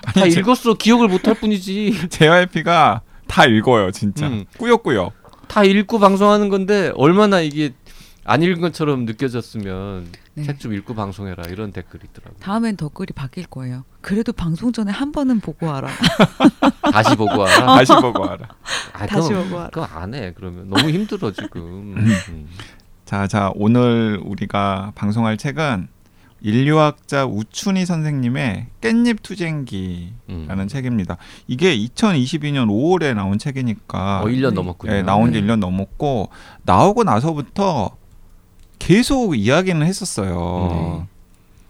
[0.03, 0.75] 다 아니, 제- 읽었어.
[0.75, 2.09] 기억을 못할 뿐이지.
[2.09, 4.27] JYP가 다 읽어요, 진짜.
[4.29, 4.45] 음.
[4.59, 5.13] 꾸역꾸역.
[5.49, 7.73] 다 읽고 방송하는 건데 얼마나 이게
[8.29, 10.43] 안 읽은 것처럼 느껴졌으면 네.
[10.43, 12.37] 책좀 읽고 방송해라 이런 댓글이 있더라고.
[12.41, 13.85] 다음엔 댓글이 바뀔 거예요.
[14.03, 15.89] 그래도 방송 전에 한 번은 보고 와라.
[16.93, 17.67] 다시 보고 와라.
[17.79, 18.49] 다시 보고 알아.
[18.93, 19.71] 아, 다시 그럼, 보고 와라.
[19.73, 20.35] 그거 안 해.
[20.37, 21.95] 그러면 너무 힘들어 지금.
[21.97, 22.49] 음.
[23.07, 25.89] 자, 자, 오늘 우리가 방송할 책은
[26.41, 30.69] 인류학자 우춘희 선생님의 깻잎 투쟁기라는 음.
[30.69, 31.17] 책입니다.
[31.47, 34.55] 이게 2022년 5월에 나온 책이니까 어 1년 네.
[34.55, 34.93] 넘었군요.
[34.93, 35.47] 예, 나온 지 네.
[35.47, 36.29] 1년 넘었고
[36.63, 37.98] 나오고 나서부터
[38.79, 40.69] 계속 이야기는 했었어요.
[41.01, 41.07] 네.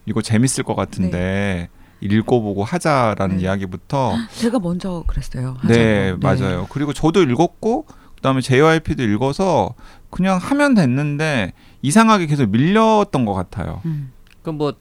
[0.06, 1.68] 이거 재밌을 것 같은데
[2.00, 3.42] 읽어보고 하자라는 네.
[3.42, 5.56] 이야기부터 제가 먼저 그랬어요.
[5.66, 6.20] 네, 하자고.
[6.44, 6.66] 맞아요.
[6.70, 9.74] 그리고 저도 읽었고 그다음에 JYP도 읽어서
[10.10, 13.82] 그냥 하면 됐는데 이상하게 계속 밀렸던 것 같아요.
[13.84, 14.12] 음.
[14.42, 14.72] 그럼 뭐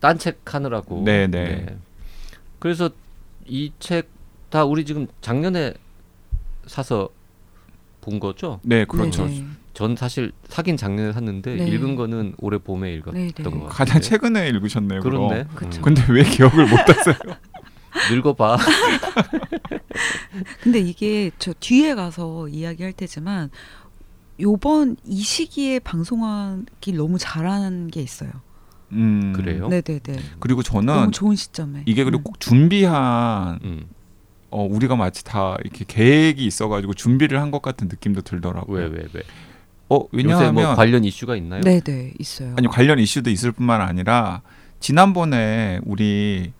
[0.00, 1.02] 딴책 하느라고.
[1.04, 1.66] 네, 네.
[2.58, 2.90] 그래서
[3.46, 4.08] 이 책
[4.50, 5.74] 다 우리 지금 작년에
[6.66, 7.08] 사서
[8.00, 8.58] 본 거죠?
[8.62, 9.26] 네, 그렇죠.
[9.26, 9.46] 네, 네.
[9.72, 11.66] 전 사실 사긴 작년에 샀는데 네.
[11.68, 13.42] 읽은 거는 올해 봄에 읽었던 네, 네.
[13.42, 13.68] 것 같아요.
[13.68, 15.00] 가장 최근에 읽으셨네요.
[15.54, 15.78] 그쵸.
[15.78, 15.82] 음.
[15.82, 17.14] 근데 왜 기억을 못 하세요?
[18.12, 18.56] 늙어봐.
[20.62, 23.50] 근데 이게 저 뒤에 가서 이야기할 테지만
[24.40, 28.30] 요번 이 시기에 방송하기 너무 잘하는 게 있어요.
[28.92, 29.68] 음, 그래요?
[29.68, 30.20] 네네네.
[30.40, 31.82] 그리고 너무 저는 좋은 시점에.
[31.86, 32.24] 이게 그리고 음.
[32.24, 33.86] 꼭 준비한 음.
[34.50, 38.84] 어, 우리가 마치 다 이렇게 계획이 있어가지고 준비를 한 것 같은 느낌도 들더라고요.
[38.84, 39.22] 왜 왜 왜?
[39.90, 41.60] 어, 요새 왜냐하면 뭐 관련 이슈가 있나요?
[41.62, 42.54] 네 네 있어요.
[42.56, 44.42] 아니 관련 이슈도 있을 뿐만 아니라
[44.78, 46.52] 지난번에 우리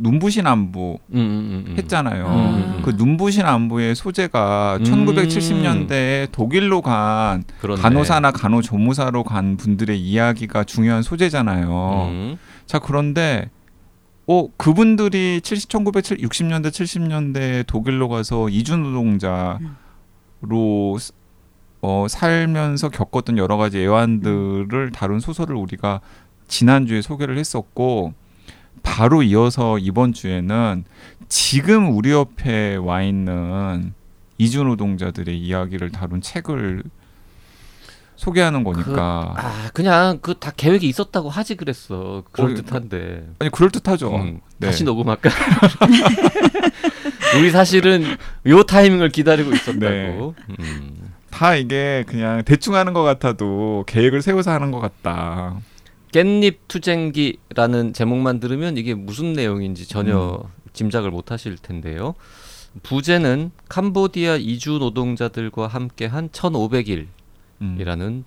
[0.00, 1.74] 눈부신 안부 음, 음, 음, 음.
[1.76, 2.26] 했잖아요.
[2.28, 2.80] 아.
[2.84, 4.84] 그 눈부신 안부의 소재가 음.
[4.84, 7.82] 1970년대에 독일로 간 그렇네.
[7.82, 12.08] 간호사나 간호조무사로 간 분들의 이야기가 중요한 소재잖아요.
[12.12, 12.38] 음.
[12.66, 13.50] 자 그런데
[14.28, 19.58] 어 그분들이 70, 1960년대 70년대 독일로 가서 이주 노동자로
[21.80, 26.00] 어, 살면서 겪었던 여러 가지 애환들을 다룬 소설을 우리가
[26.48, 28.14] 지난주에 소개를 했었고
[28.82, 30.84] 바로 이어서 이번 주에는
[31.28, 33.92] 지금 우리 옆에 와 있는
[34.38, 36.82] 이주 노동자들의 이야기를 다룬 책을
[38.16, 42.24] 소개하는 거니까 아 그냥 그 다 계획이 있었다고 하지 그랬어.
[42.32, 43.28] 그럴 어, 듯한데.
[43.38, 44.16] 아니 그럴 듯하죠.
[44.16, 44.68] 음, 네.
[44.68, 45.30] 다시 녹음할까?
[47.38, 48.04] 우리 사실은
[48.46, 49.78] 요 타이밍을 기다리고 있었다고.
[49.78, 50.32] 네.
[50.60, 50.97] 음.
[51.38, 55.60] 다 이게 그냥 대충 하는 것 같아도 계획을 세워서 하는 것 같다.
[56.10, 60.50] 깻잎 투쟁기라는 제목만 들으면 이게 무슨 내용인지 전혀 음.
[60.72, 62.16] 짐작을 못 하실 텐데요.
[62.82, 67.06] 부제는 캄보디아 이주 노동자들과 함께한 1500일이라는
[67.60, 68.24] 음.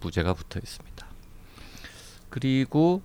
[0.00, 1.06] 부제가 붙어 있습니다.
[2.30, 3.02] 그리고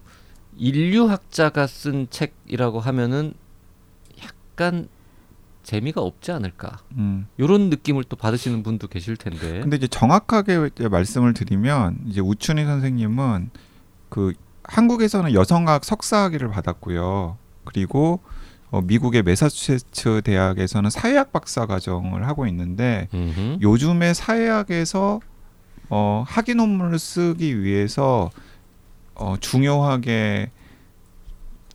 [0.56, 3.34] 인류학자가 쓴 책이라고 하면은
[4.24, 4.88] 약간
[5.70, 6.80] 재미가 없지 않을까.
[6.98, 7.28] 음.
[7.38, 9.60] 이런 느낌을 또 받으시는 분도 계실 텐데.
[9.62, 13.52] 근데 이제 정확하게 말씀을 드리면 이제 우춘희 선생님은
[14.10, 17.38] 그 한국에서는 여성학 석사학위를 받았고요.
[17.66, 18.20] 그리고
[18.72, 23.60] 어, 미국의 매사추세츠 대학에서는 사회학 박사 과정을 하고 있는데 음흠.
[23.62, 25.20] 요즘에 사회학에서
[25.92, 28.32] 어, 학위 논문을 쓰기 위해서
[29.14, 30.50] 어, 중요하게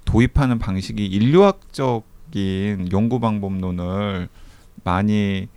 [0.04, 4.28] 도입하는 방식이 인류학적 인 연구 방법론을
[4.82, 5.48] 많이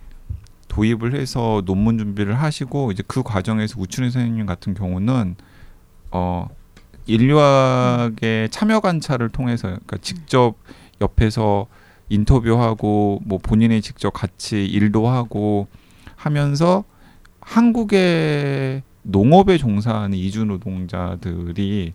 [0.68, 5.36] 도입을 해서 논문 준비를 하시고 이제 그 과정에서 우춘희 선생님 같은 경우는
[6.10, 6.48] 어
[7.06, 10.54] 인류학의 참여 관찰을 통해서 그러니까 직접
[11.00, 11.66] 옆에서
[12.10, 15.68] 인터뷰하고 뭐 본인이 직접 같이 일도 하고
[16.16, 16.84] 하면서
[17.40, 21.94] 한국의 농업에 종사하는 이주 노동자들이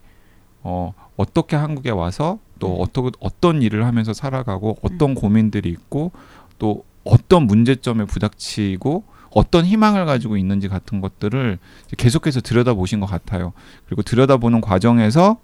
[0.63, 6.11] 어 어떻게 한국에 와서 또 어떤 어떤 일을 하면서 살아가고 어떤 고민들이 있고
[6.59, 11.59] 또 어떤 문제점에 부닥치고 어떤 희망을 가지고 있는지 같은 것들을
[11.97, 13.51] 계속해서 들여다보신 것 같아요.
[13.85, 15.37] 그리고 들여다보는 과정에서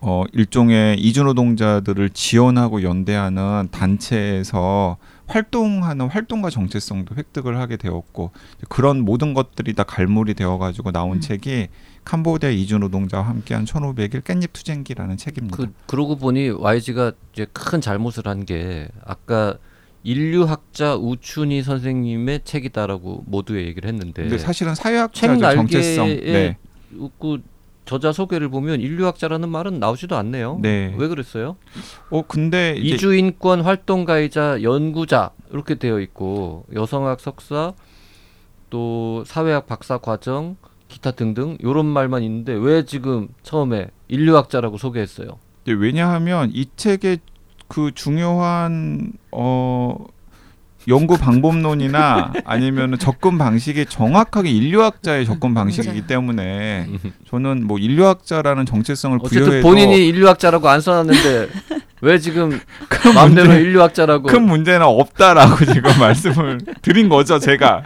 [0.00, 8.30] 어 일종의 이주 노동자들을 지원하고 연대하는 단체에서 활동하는 활동가 정체성도 획득을 하게 되었고
[8.68, 11.20] 그런 모든 것들이 다 갈무리 되어 가지고 나온 음.
[11.20, 11.68] 책이
[12.06, 15.56] 캄보디아 이주 노동자와 함께한 1500일 깻잎 투쟁기라는 책입니다.
[15.56, 19.56] 그 그러고 보니 YG가 이제 큰 잘못을 한 게 아까
[20.04, 26.56] 인류학자 우춘희 선생님의 책이다라고 모두에 얘기를 했는데 사실은 사회학자 책 정체성 네.
[27.18, 27.42] 그
[27.86, 30.60] 저자 소개를 보면 인류학자라는 말은 나오지도 않네요.
[30.62, 30.94] 네.
[30.96, 31.56] 왜 그랬어요?
[32.10, 37.72] 어 근데 이주인권 활동가이자 연구자 이렇게 되어 있고 여성학 석사
[38.70, 40.56] 또 사회학 박사 과정
[40.88, 45.38] 기타 등등 요런 말만 있는데 왜 지금 처음에 인류학자라고 소개했어요?
[45.64, 47.18] 이제 왜냐하면 이 책의
[47.68, 49.96] 그 중요한 어
[50.88, 56.06] 연구 방법론이나 아니면 접근 방식이 정확하게 인류학자의 접근 방식이기.
[56.06, 56.86] 때문에
[57.28, 61.48] 저는 뭐 인류학자라는 정체성을 어쨌든 부여해도 본인이 인류학자라고 안 써놨는데
[62.02, 67.82] 왜 지금 큰 마음대로 문제 인류학자라고 큰 문제는 없다라고 지금 말씀을 드린 거죠 제가.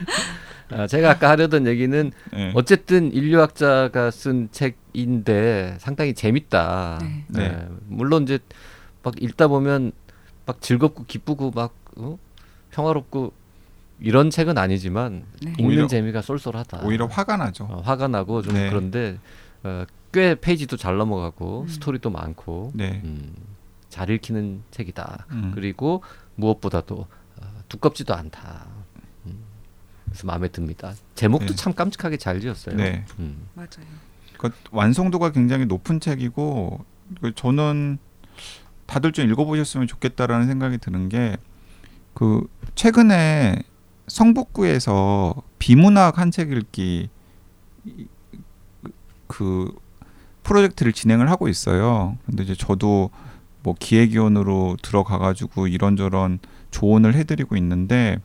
[0.73, 2.53] 아, 제가 아까 하려던 얘기는 네.
[2.55, 6.99] 어쨌든 인류학자가 쓴 책인데 상당히 재밌다.
[7.03, 7.25] 네.
[7.29, 7.49] 네.
[7.51, 7.69] 네.
[7.89, 8.39] 물론 이제
[9.03, 9.93] 막 읽다 보면
[10.47, 12.19] 막 즐겁고 기쁘고 막 어?
[12.71, 13.33] 평화롭고
[14.01, 15.51] 이런 책은 아니지만 네.
[15.59, 16.83] 읽는 오히려- 재미가 쏠쏠하다.
[16.85, 17.65] 오히려 화가 나죠.
[17.65, 18.69] 어, 화가 나고 좀 네.
[18.71, 19.19] 그런데
[19.63, 21.69] 어, 꽤 페이지도 잘 넘어가고 음.
[21.69, 23.01] 스토리도 많고 네.
[23.05, 23.33] 음,
[23.91, 25.27] 잘 읽히는 책이다.
[25.31, 25.53] 음.
[25.55, 26.03] 그리고
[26.37, 26.95] 무엇보다도
[27.41, 28.67] 어, 두껍지도 않다.
[30.11, 30.93] 음, 그래서 마음에 듭니다.
[31.15, 31.55] 제목도 네.
[31.55, 32.77] 참 깜찍하게 잘 지었어요.
[32.77, 33.05] 네.
[33.19, 33.47] 음.
[33.55, 33.69] 맞아요.
[34.39, 36.85] 그 완성도가 굉장히 높은 책이고
[37.21, 37.99] 그 저는
[38.87, 41.37] 다들 좀 읽어보셨으면 좋겠다라는 생각이 드는 게
[42.13, 42.45] 그
[42.75, 43.63] 최근에
[44.09, 47.09] 성북구에서 비문학 한 책 읽기
[47.85, 48.07] 이-
[49.29, 49.73] 그
[50.43, 52.19] 프로젝트를 진행을 하고 있어요.
[52.27, 53.11] 근데 이제 저도
[53.63, 56.41] 뭐 기획위원으로 들어가가지고 이런저런
[56.73, 58.19] 조언을 해드리고 있는데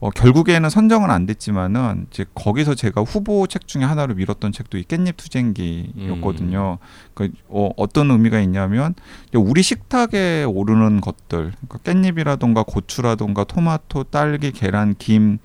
[0.00, 4.84] 어, 결국에는 선정은 안 됐지만은 이제 거기서 제가 후보 책 중에 하나로 밀었던 책도 이
[4.84, 6.78] 깻잎 투쟁기였거든요.
[7.14, 8.94] 그 어, 어떤 의미가 있냐면
[9.28, 15.38] 이제 우리 식탁에 오르는 것들, 그러니까 깻잎이라던가 고추라던가 토마토, 딸기, 계란, 김,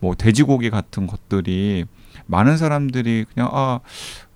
[0.00, 1.84] 뭐 돼지고기 같은 것들이
[2.26, 3.80] 많은 사람들이 그냥 아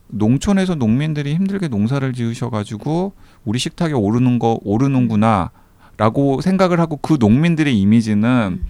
[0.09, 3.13] 농촌에서 농민들이 힘들게 농사를 지으셔가지고
[3.45, 8.67] 우리 식탁에 오르는 거 오르는구나라고 생각을 하고 그 농민들의 이미지는 음.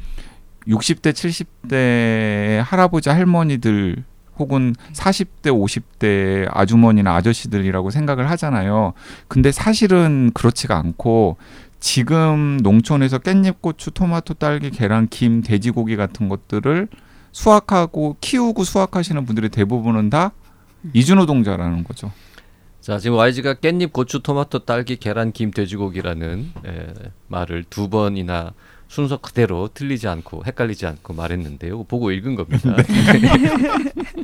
[0.68, 4.04] 60대, 70대 할아버지 할머니들
[4.38, 8.92] 혹은 40대, 50대 아주머니나 아저씨들이라고 생각을 하잖아요.
[9.28, 11.36] 근데 사실은 그렇지가 않고
[11.80, 16.88] 지금 농촌에서 깻잎, 고추, 토마토, 딸기, 계란, 김, 돼지고기 같은 것들을
[17.32, 20.32] 수확하고 키우고 수확하시는 분들의 대부분은 다
[20.92, 22.12] 이주노동자라는 거죠.
[22.80, 26.86] 자 지금 YG가 깻잎, 고추, 토마토, 딸기, 계란, 김, 돼지고기라는 에,
[27.28, 28.52] 말을 두 번이나
[28.88, 31.84] 순서 그대로 틀리지 않고 헷갈리지 않고 말했는데요.
[31.84, 32.76] 보고 읽은 겁니다.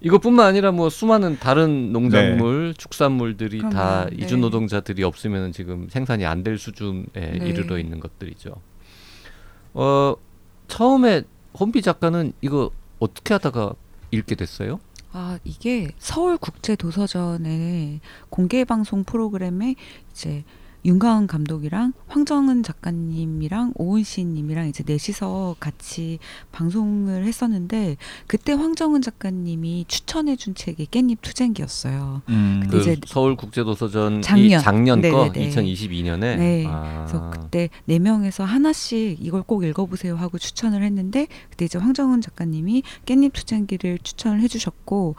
[0.00, 3.70] 이것뿐만 아니라 뭐 수많은 다른 농작물, 축산물들이 다
[4.04, 4.10] 그럼요.
[4.10, 4.16] 네.
[4.24, 7.38] 이주 노동자들이 없으면 지금 생산이 안 될 수준에 네.
[7.42, 8.54] 이르러 있는 것들이죠.
[9.72, 10.14] 어
[10.68, 11.22] 처음에
[11.58, 13.72] 혼비 작가는 이거 어떻게 하다가
[14.10, 14.78] 읽게 됐어요?
[15.12, 19.74] 아 이게 서울 국제 도서전의 공개 방송 프로그램에
[20.12, 20.44] 이제
[20.84, 26.18] 윤가은 감독이랑 황정은 작가님이랑 오은시님이랑 이제 넷이서 같이
[26.52, 32.22] 방송을 했었는데 그때 황정은 작가님이 추천해준 책이 깻잎 투쟁기였어요.
[32.28, 34.60] 음, 그 이제 서울 국제도서전 작년.
[34.60, 35.50] 이 작년 거 네네네.
[35.50, 36.64] 2022년에 네.
[36.66, 42.20] 아, 그래서 그때 네 명에서 하나씩 이걸 꼭 읽어보세요 하고 추천을 했는데 그때 이제 황정은
[42.20, 45.16] 작가님이 깻잎 투쟁기를 추천을 해주셨고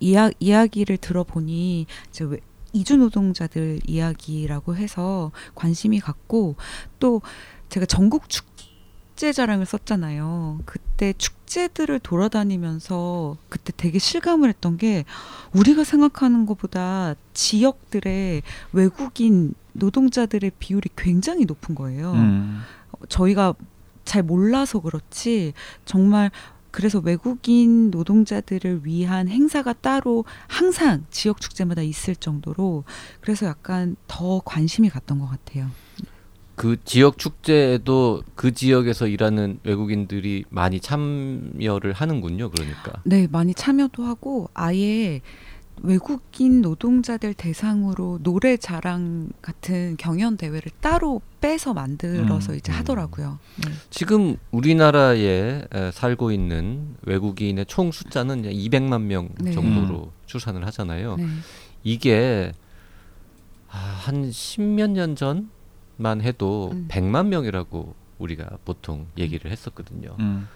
[0.00, 2.38] 이야, 이야기를 들어보니 이제 왜
[2.72, 6.56] 이주 노동자들 이야기라고 해서 관심이 갔고
[6.98, 7.22] 또
[7.68, 10.60] 제가 전국 축제 자랑을 썼잖아요.
[10.64, 15.04] 그때 축제들을 돌아다니면서 그때 되게 실감을 했던 게
[15.52, 22.12] 우리가 생각하는 것보다 지역들의 외국인 노동자들의 비율이 굉장히 높은 거예요.
[22.12, 22.60] 음,
[23.08, 23.54] 저희가
[24.04, 25.52] 잘 몰라서 그렇지
[25.84, 26.30] 정말
[26.72, 32.84] 그래서 외국인 노동자들을 위한 행사가 따로 항상 지역 축제마다 있을 정도로
[33.20, 35.70] 그래서 약간 더 관심이 갔던 것 같아요.
[36.54, 42.50] 그 지역 축제에도 그 지역에서 일하는 외국인들이 많이 참여를 하는군요.
[42.50, 43.02] 그러니까.
[43.04, 45.20] 네, 많이 참여도 하고 아예
[45.82, 52.78] 외국인 노동자들 대상으로 노래 자랑 같은 경연 대회를 따로 빼서 만들어서 음, 이제 음.
[52.78, 53.38] 하더라고요.
[53.64, 53.72] 네.
[53.90, 59.50] 지금 우리나라에 에, 살고 있는 외국인의 총 숫자는 200만 명 네.
[59.50, 61.16] 정도로 추산을 하잖아요.
[61.16, 61.26] 네.
[61.82, 62.52] 이게
[63.68, 66.86] 아, 한 십몇 년 전만 해도 음.
[66.88, 70.14] 100만 명이라고 우리가 보통 얘기를 했었거든요.
[70.20, 70.46] 음.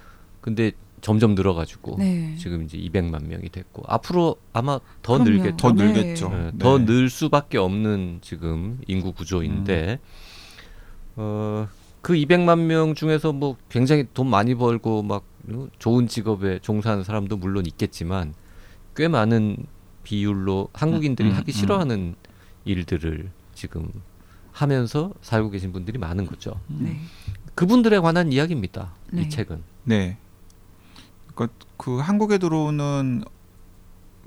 [0.40, 0.70] 근데
[1.06, 2.34] 점점 늘어가지고 네.
[2.36, 5.30] 지금 이제 200만 명이 됐고 앞으로 아마 더 그럼요.
[5.30, 5.56] 늘겠죠.
[5.56, 5.84] 더 네.
[5.84, 6.30] 늘겠죠.
[6.32, 6.58] 예, 네.
[6.58, 10.00] 더늘 수밖에 없는 지금 인구 구조인데
[11.14, 11.68] 어,
[12.02, 17.36] 그 200만 명 중에서 뭐 굉장히 돈 많이 벌고 막 어, 좋은 직업에 종사하는 사람도
[17.36, 18.34] 물론 있겠지만
[18.96, 19.58] 꽤 많은
[20.02, 21.54] 비율로 한국인들이 음, 음, 하기 음.
[21.54, 22.14] 싫어하는
[22.64, 23.92] 일들을 지금
[24.50, 26.58] 하면서 살고 계신 분들이 많은 거죠.
[26.66, 26.98] 네.
[27.54, 28.92] 그분들에 관한 이야기입니다.
[29.12, 29.22] 네.
[29.22, 29.62] 이 책은.
[29.84, 30.18] 네.
[31.36, 33.22] 그러니까 그 한국에 들어오는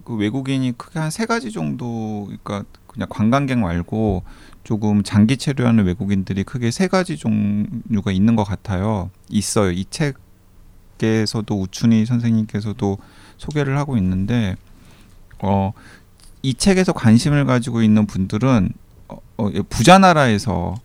[0.05, 4.23] 그 외국인이 크게 한 세 가지 정도, 그러니까 그냥 관광객 말고
[4.63, 9.09] 조금 장기 체류하는 외국인들이 크게 세 가지 종류가 있는 것 같아요.
[9.29, 9.71] 있어요.
[9.71, 12.97] 이 책에서도 우춘희 선생님께서도
[13.37, 14.55] 소개를 하고 있는데,
[15.39, 15.73] 어,
[16.41, 18.71] 이 책에서 관심을 가지고 있는 분들은
[19.09, 20.75] 어, 어, 부자 나라에서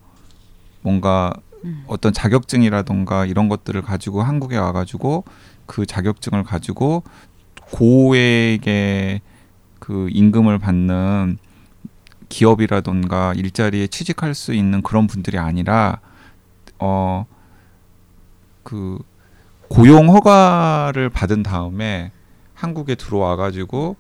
[0.83, 1.33] 뭔가
[1.65, 1.85] 음.
[1.87, 5.25] 어떤 자격증이라던가 이런 것들을 가지고 한국에 와가지고
[5.67, 7.03] 그 자격증을 가지고
[7.73, 9.21] 고액의
[9.79, 11.39] 그 임금을 받는
[12.29, 16.01] 기업이라던가 일자리에 취직할 수 있는 그런 분들이 아니라
[16.79, 17.27] 어
[18.65, 18.99] 그
[19.69, 22.11] 고용 허가를 받은 다음에
[22.55, 23.97] 한국에 들어와 가지고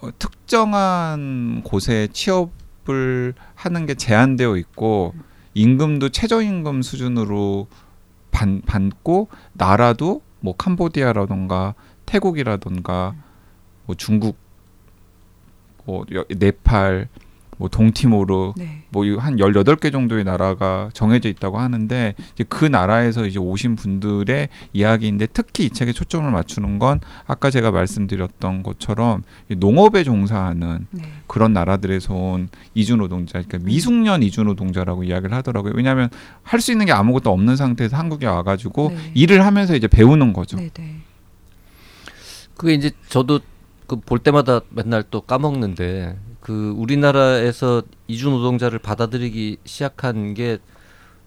[0.00, 5.14] 어, 특정한 곳에 취업을 하는 게 제한되어 있고
[5.54, 7.66] 임금도 최저임금 수준으로
[8.30, 11.74] 받, 받고 나라도 뭐 캄보디아라던가
[12.04, 13.14] 태국이라던가
[13.86, 14.36] 뭐 중국
[15.84, 17.08] 뭐 여- 네팔
[17.58, 18.82] 뭐 동티모르 네.
[18.90, 25.66] 뭐한 18개 정도의 나라가 정해져 있다고 하는데 이제 그 나라에서 이제 오신 분들의 이야기인데 특히
[25.66, 31.02] 이 책에 초점을 맞추는 건 아까 제가 말씀드렸던 것처럼 이 농업에 종사하는 네.
[31.26, 35.72] 그런 나라들에서 온 이주 노동자, 그러니까 미숙년 이주 노동자라고 이야기를 하더라고요.
[35.76, 36.08] 왜냐하면
[36.42, 39.10] 할 수 있는 게 아무것도 없는 상태에서 한국에 와 가지고 네.
[39.14, 40.56] 일을 하면서 이제 배우는 거죠.
[40.56, 40.96] 네, 네.
[42.56, 43.40] 그게 이제 저도
[43.86, 50.58] 그 볼 때마다 맨날 또 까먹는데 그 우리나라에서 이주 노동자를 받아들이기 시작한 게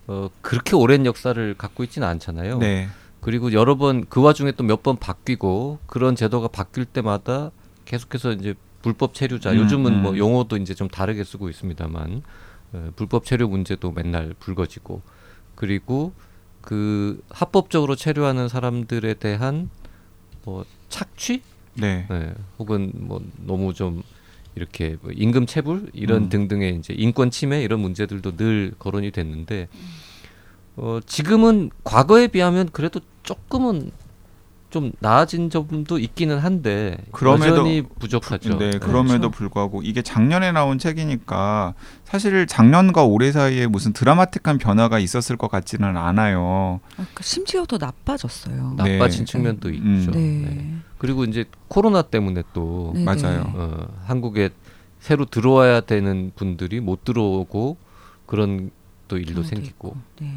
[0.07, 2.59] 어, 그렇게 오랜 역사를 갖고 있지는 않잖아요.
[2.59, 2.87] 네,
[3.21, 7.49] 그리고 여러 번 그 와중에 또 몇 번 바뀌고 그런 제도가 바뀔 때마다
[7.85, 10.17] 계속해서 이제 불법 체류자 음, 요즘은 뭐 음.
[10.17, 12.21] 용어도 이제 좀 다르게 쓰고 있습니다만
[12.73, 15.01] 어, 불법 체류 문제도 맨날 불거지고
[15.55, 16.13] 그리고
[16.61, 19.69] 그 합법적으로 체류하는 사람들에 대한
[20.43, 21.41] 뭐 착취
[21.75, 24.03] 네, 네, 혹은 뭐 너무 좀
[24.55, 26.29] 이렇게 뭐 임금 체불 이런 음.
[26.29, 29.67] 등등의 이제 인권 침해 이런 문제들도 늘 거론이 됐는데
[30.77, 33.91] 어, 지금은 과거에 비하면 그래도 조금은
[34.75, 38.57] 좀 나아진 점도 있기는 한데 그럼에도- 여전히 부족하죠.
[38.57, 38.77] 네, 네.
[38.77, 45.49] 그럼에도 불구하고 이게 작년에 나온 책이니까 사실 작년과 올해 사이에 무슨 드라마틱한 변화가 있었을 것
[45.49, 46.81] 같지는 않아요.
[46.83, 48.73] 아, 그러니까 심지어 더 나빠졌어요.
[48.75, 49.31] 나- 나빠진 네.
[49.31, 49.81] 측면도 있죠.
[49.85, 50.11] 음.
[50.11, 50.19] 네.
[50.19, 50.75] 네.
[50.97, 53.43] 그리고 이제 코로나 때문에 또 네, 맞아요.
[53.45, 53.51] 네.
[53.55, 54.49] 어, 한국에
[54.99, 57.77] 새로 들어와야 되는 분들이 못 들어오고
[58.25, 58.71] 그런
[59.07, 59.95] 또 일도 생기고.
[60.19, 60.33] 네.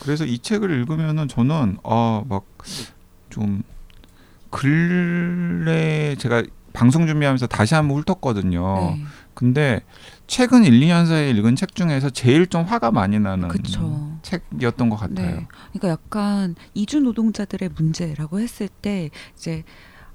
[0.00, 2.44] 그래서 이 책을 읽으면은 저는 아막
[3.28, 3.62] 좀
[4.54, 8.94] 근래 제가 방송 준비하면서 다시 한번 훑었거든요.
[8.96, 9.04] 네.
[9.34, 9.80] 근데
[10.28, 14.16] 최근 1, 2년 사이에 읽은 책 중에서 제일 좀 화가 많이 나는 그쵸.
[14.22, 15.26] 책이었던 것 같아요.
[15.26, 15.46] 네.
[15.72, 19.64] 그러니까 약간 이주 노동자들의 문제라고 했을 때 이제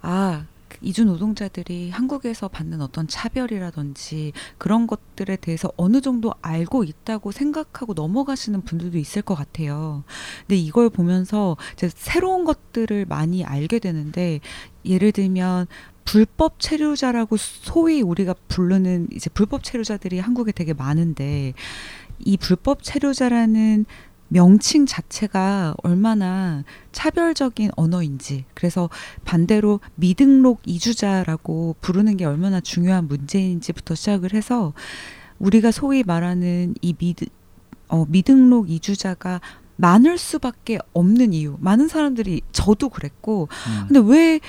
[0.01, 0.45] 아
[0.81, 8.61] 이주 노동자들이 한국에서 받는 어떤 차별이라든지 그런 것들에 대해서 어느 정도 알고 있다고 생각하고 넘어가시는
[8.61, 10.03] 분들도 있을 것 같아요.
[10.41, 14.39] 근데 이걸 보면서 이제 새로운 것들을 많이 알게 되는데
[14.85, 15.67] 예를 들면
[16.05, 21.53] 불법 체류자라고 소위 우리가 부르는 이제 불법 체류자들이 한국에 되게 많은데
[22.19, 23.85] 이 불법 체류자라는
[24.29, 28.89] 명칭 자체가 얼마나 차별적인 언어인지 그래서
[29.25, 34.73] 반대로 미등록 이주자라고 부르는 게 얼마나 중요한 문제인지부터 시작을 해서
[35.39, 37.25] 우리가 소위 말하는 이 미드
[37.87, 39.41] 어, 미등록 이주자가
[39.77, 41.55] 많을 수밖에 없는 이유.
[41.59, 43.47] 많은 사람들이 저도 그랬고
[43.81, 43.87] 음.
[43.87, 44.39] 근데 왜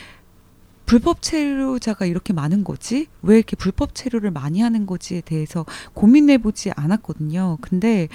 [0.86, 3.06] 불법 체류자가 이렇게 많은 거지?
[3.22, 5.64] 왜 이렇게 불법 체류를 많이 하는 거지에 대해서
[5.94, 7.58] 고민해 보지 않았거든요.
[7.60, 8.08] 근데 이-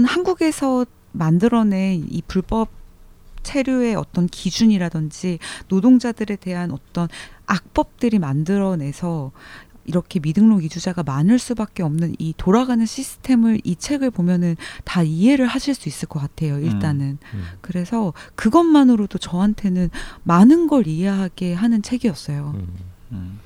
[0.00, 2.68] 어떤 한국에서 만들어낸 이 불법
[3.42, 7.08] 체류의 어떤 기준이라든지 노동자들에 대한 어떤
[7.46, 9.32] 악법들이 만들어내서
[9.84, 15.74] 이렇게 미등록 이주자가 많을 수밖에 없는 이 돌아가는 시스템을 이 책을 보면은 다 이해를 하실
[15.74, 16.58] 수 있을 것 같아요.
[16.58, 17.44] 일단은 음.
[17.60, 19.90] 그래서 그것만으로도 저한테는
[20.22, 22.54] 많은 걸 이해하게 하는 책이었어요.
[22.56, 22.68] 음.
[23.12, 23.40] 음.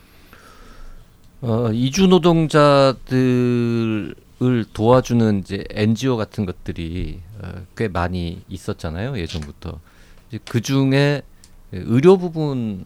[1.40, 4.14] 어, 이주 노동자들
[4.45, 9.81] 을 도와주는 이제 NGO 같은 것들이 어, 꽤 많이 있었잖아요 예전부터.
[10.29, 11.23] 이제 그 중에
[11.73, 12.85] 의료 부분에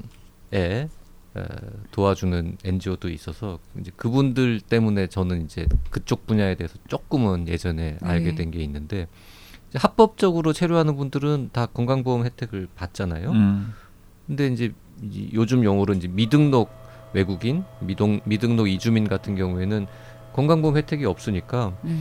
[1.34, 1.44] 어,
[1.90, 8.34] 도와주는 NGO도 있어서 이제 그분들 때문에 저는 이제 그쪽 분야에 대해서 조금은 예전에 알게 네.
[8.34, 9.06] 된게 있는데
[9.74, 13.30] 합법적으로 체류하는 분들은 다 건강보험 혜택을 받잖아요.
[13.32, 13.74] 음.
[14.26, 16.70] 근데 이제 이- 요즘 용어로 이제 미등록
[17.14, 19.86] 외국인, 미동, 미등록 이주민 같은 경우에는
[20.38, 21.96] 건강보험 혜택이 없으니까 네.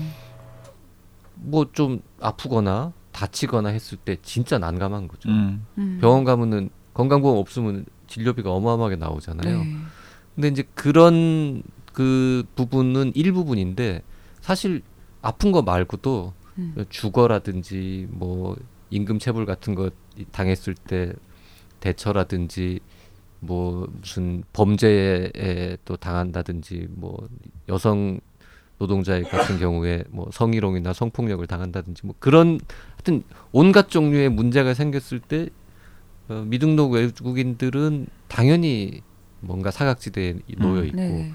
[1.33, 5.29] 뭐좀 아프거나 다치거나 했을 때 진짜 난감한 거죠.
[5.29, 5.65] 음.
[5.79, 5.97] 음.
[5.99, 9.57] 병원 가면은 건강보험 없으면 진료비가 어마어마하게 나오잖아요.
[9.63, 9.75] 네.
[10.35, 14.03] 근데 이제 그런 그 부분은 일부분인데
[14.39, 14.83] 사실
[15.23, 16.85] 아픈 거 말고도 음.
[16.89, 18.55] 주거라든지 뭐
[18.91, 19.89] 임금 체불 같은 거
[20.31, 21.11] 당했을 때
[21.79, 22.81] 대처라든지
[23.39, 27.27] 뭐 무슨 범죄에 또 당한다든지 뭐
[27.69, 28.19] 여성
[28.77, 32.59] 노동자 같은 경우에 뭐 성희롱이나 성폭력을 당한다든지 뭐 그런
[32.91, 35.49] 하여튼 온갖 종류의 문제가 생겼을 때
[36.29, 39.01] 어, 미등록 외국인들은 당연히
[39.39, 40.85] 뭔가 사각지대에 놓여 음.
[40.85, 41.33] 있고 네.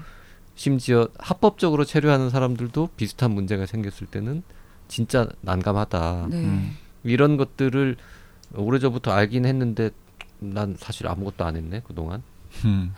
[0.55, 4.43] 심지어 합법적으로 체류하는 사람들도 비슷한 문제가 생겼을 때는
[4.87, 6.27] 진짜 난감하다.
[6.29, 6.37] 네.
[6.37, 6.77] 음.
[7.03, 7.95] 이런 것들을
[8.55, 9.89] 오래전부터 알긴 했는데
[10.53, 12.21] 난 사실 아무것도 안 했네 그동안.
[12.65, 12.93] 음.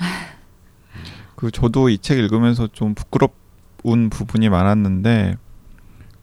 [1.36, 5.36] 그 저도 이 책 읽으면서 좀 부끄러운 부분이 많았는데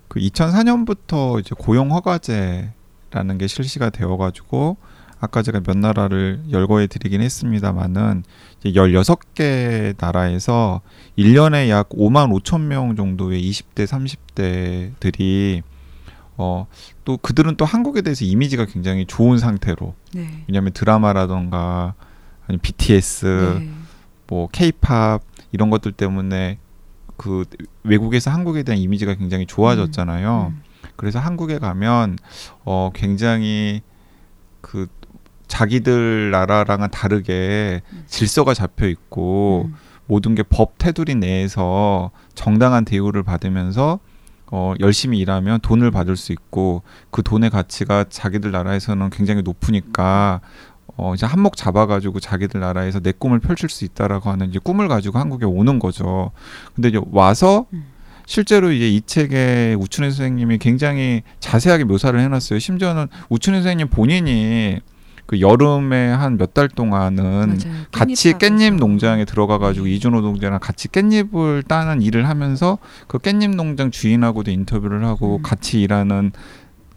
[0.08, 4.76] 그 2004년부터 이제 고용 허가제라는 게 실시가 되어가지고
[5.20, 8.24] 아까 제가 몇 나라를 열거해 드리긴 했습니다만은
[8.58, 10.80] 이제 16개 나라에서
[11.16, 15.62] 1년에 약 5만 5천 명 정도의 20대 30대들이
[16.42, 16.66] 어
[17.05, 20.44] 또 그들은 또 한국에 대해서 이미지가 굉장히 좋은 상태로 네.
[20.48, 21.94] 왜냐하면 드라마라던가
[22.46, 23.70] 아니 BTS 네.
[24.28, 26.59] 뭐 K-팝 이런 것들 때문에
[27.16, 27.44] 그
[27.83, 30.52] 외국에서 한국에 대한 이미지가 굉장히 좋아졌잖아요.
[30.55, 30.62] 음.
[30.96, 32.18] 그래서 한국에 가면
[32.64, 33.83] 어 굉장히
[34.61, 34.87] 그
[35.48, 38.05] 자기들 나라랑은 다르게 음.
[38.07, 39.74] 질서가 잡혀 있고 음.
[40.07, 43.98] 모든 게 법 테두리 내에서 정당한 대우를 받으면서
[44.55, 50.43] 어, 열심히 일하면 돈을 받을 수 있고 그 돈의 가치가 자기들 나라에서는 굉장히 높으니까
[50.99, 55.19] 어, 이제 한몫 잡아가지고 자기들 나라에서 내 꿈을 펼칠 수 있다라고 하는 이제 꿈을 가지고
[55.19, 56.33] 한국에 오는 거죠.
[56.75, 57.87] 근데 이제 와서 음.
[58.27, 62.59] 실제로 이제 이 책에 우춘희 선생님이 굉장히 자세하게 묘사를 해놨어요.
[62.59, 64.81] 심지어는 우춘희 선생님 본인이
[65.33, 67.83] 그 여름에 한 몇 달 동안은 맞아요.
[67.90, 68.77] 같이 깻잎.
[68.77, 69.92] 농장에 들어가 가지고 네.
[69.92, 75.42] 이주노동자랑 같이 깻잎을 따는 일을 하면서 그 깻잎 농장 주인하고도 인터뷰를 하고 음.
[75.42, 76.33] 같이 일하는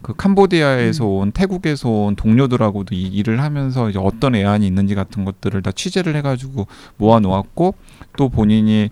[0.02, 5.62] 그 캄보디아에서 온 태국에서 온 동료들하고도 이 일을 하면서 이제 어떤 애안이 있는지 같은 것들을
[5.62, 6.66] 다 취재를 해 가지고
[6.98, 7.74] 모아 놓았고
[8.18, 8.90] 또 본인이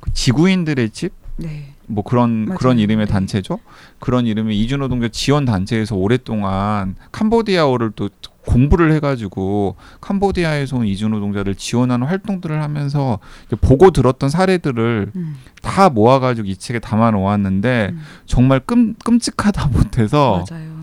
[0.00, 1.74] 그 지구인들의 집 네.
[1.86, 2.58] 뭐 그런 맞아요.
[2.58, 3.12] 그런 이름의 네.
[3.12, 3.58] 단체죠.
[3.98, 8.08] 그런 이름의 이주노동자 지원 단체에서 오랫동안 캄보디아어를 또
[8.46, 13.18] 공부를 해가지고 캄보디아에서 온 이주 노동자를 지원하는 활동들을 하면서
[13.60, 15.36] 보고 들었던 사례들을 음.
[15.62, 18.00] 다 모아가지고 이 책에 담아 놓았는데 음.
[18.24, 20.76] 정말 끔, 끔찍하다 못해서 맞아요.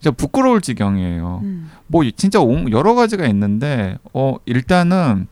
[0.00, 1.40] 진짜 부끄러울 지경이에요.
[1.44, 1.70] 음.
[1.86, 5.28] 뭐 진짜 온- 여러 가지가 있는데 어 일단은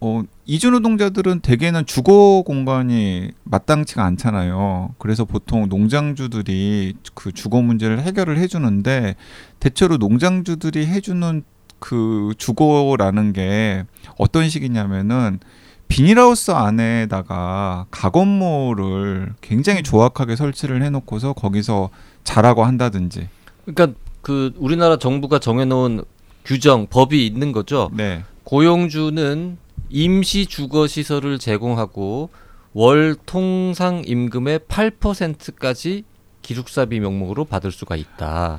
[0.00, 4.94] 어 이주 노동자들은 대개는 주거 공간이 마땅치가 않잖아요.
[4.98, 9.14] 그래서 보통 농장주들이 그 주거 문제를 해결을 해주는데
[9.60, 11.44] 대체로 농장주들이 해주는
[11.78, 13.84] 그 주거라는 게
[14.18, 15.38] 어떤 식이냐면은
[15.86, 21.90] 비닐하우스 안에다가 가건모를 굉장히 조악하게 설치를 해놓고서 거기서
[22.24, 23.28] 자라고 한다든지.
[23.64, 26.02] 그러니까 그 우리나라 정부가 정해놓은
[26.44, 27.90] 규정 법이 있는 거죠.
[27.92, 28.24] 네.
[28.44, 29.58] 고용주는
[29.92, 32.30] 임시 주거 시설을 제공하고
[32.72, 36.04] 월 통상 임금의 8%까지
[36.40, 38.58] 기숙사비 명목으로 받을 수가 있다.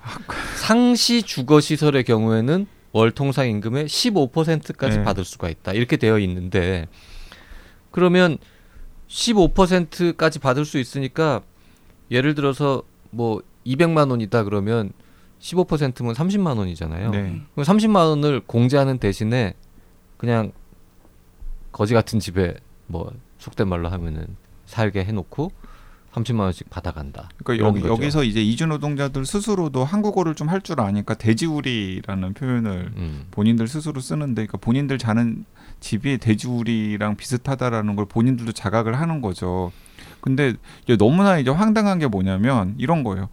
[0.55, 5.03] 상시 주거 시설의 경우에는 월 통상 임금의 15%까지 네.
[5.03, 5.73] 받을 수가 있다.
[5.73, 6.87] 이렇게 되어 있는데
[7.89, 8.37] 그러면
[9.07, 11.41] 15%까지 받을 수 있으니까
[12.11, 14.91] 예를 들어서 뭐 200만 원이다 그러면
[15.39, 17.09] 15%면 30만 원이잖아요.
[17.09, 17.41] 네.
[17.55, 19.55] 그럼 30만 원을 공제하는 대신에
[20.17, 20.51] 그냥
[21.73, 22.53] 거지 같은 집에
[22.87, 25.51] 뭐 속된 말로 하면은 살게 해놓고
[26.13, 27.29] 30만 원씩 받아간다.
[27.43, 27.93] 그러니까 여기, 거죠.
[27.93, 33.25] 여기서 이제 이주 노동자들 스스로도 한국어를 좀 할 줄 아니까 돼지우리라는 표현을 음.
[33.31, 35.45] 본인들 스스로 쓰는데 그러니까 본인들 자는
[35.79, 39.71] 집이 돼지우리랑 비슷하다라는 걸 본인들도 자각을 하는 거죠.
[40.21, 40.53] 근데
[40.83, 43.29] 이제 너무나 이제 황당한 게 뭐냐면 이런 거예요.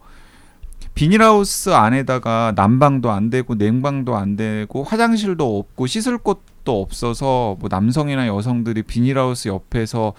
[0.93, 8.27] 비닐하우스 안에다가 난방도 안 되고 냉방도 안 되고 화장실도 없고 씻을 곳도 없어서 뭐 남성이나
[8.27, 10.13] 여성들이 비닐하우스 옆에서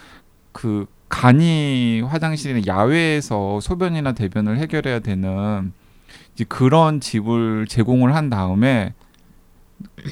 [0.53, 5.73] 그 간이 화장실이나 야외에서 소변이나 대변을 해결해야 되는
[6.49, 8.95] 그런 집을 제공을 한 다음에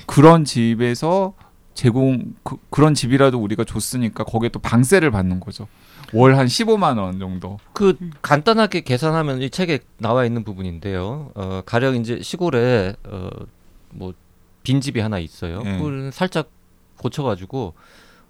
[0.06, 1.32] 그런 집에서
[1.72, 5.66] 제공 그, 그런 집이라도 우리가 줬으니까 거기에 또 방세를 받는 거죠.
[6.12, 7.58] 월 한 15만 원 정도.
[7.72, 8.12] 그 음.
[8.22, 11.32] 간단하게 계산하면 이 책에 나와 있는 부분인데요.
[11.34, 13.28] 어, 가령 이제 시골에 어,
[13.90, 14.12] 뭐
[14.62, 15.62] 빈집이 하나 있어요.
[15.64, 15.76] 예.
[15.76, 16.50] 그걸 살짝
[16.98, 17.74] 고쳐가지고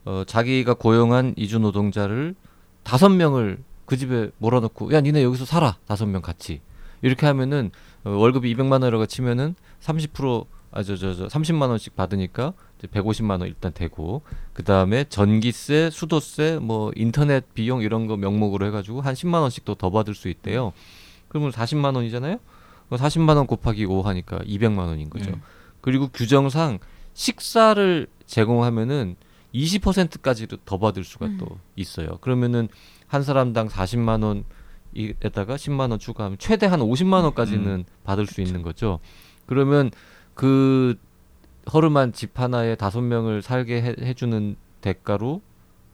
[0.04, 2.34] 어, 자기가 고용한 이주 노동자를
[2.82, 6.60] 다섯 명을 그 집에 몰아넣고 야 니네 여기서 살아 다섯 명 같이
[7.02, 7.70] 이렇게 하면은
[8.04, 13.42] 어, 월급이 200만 원이라고 치면은 30% 아 저 저저 30만 원씩 받으니까 이제 150만 원
[13.42, 19.14] 일단 되고 그 다음에 전기세, 수도세, 뭐 인터넷 비용 이런 거 명목으로 해 가지고 한
[19.14, 20.72] 10만 원씩 또더 받을 수 있대요.
[21.28, 22.38] 그러면 40만 원이잖아요.
[22.90, 25.30] 40만 원 곱하기 5 하니까 200만 원인 거죠.
[25.30, 25.40] 예.
[25.80, 26.78] 그리고 규정상
[27.14, 29.16] 식사를 제공하면은
[29.54, 31.38] 20%까지도 더 받을 수가 음.
[31.38, 32.18] 또 있어요.
[32.20, 32.68] 그러면은
[33.06, 34.44] 한 사람당 40만 원
[34.94, 37.84] 에다가 10만 원 추가하면 최대 한 50만 원까지는 음.
[38.04, 38.98] 받을 수 있는 거죠.
[39.46, 39.90] 그러면
[40.40, 40.96] 그
[41.70, 45.42] 허름한 집 하나에 다섯 명을 살게 해, 해주는 대가로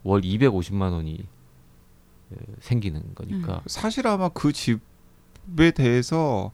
[0.04, 3.60] 월 250만 원이 에, 생기는 거니까.
[3.66, 6.52] 사실 아마 그 집에 대해서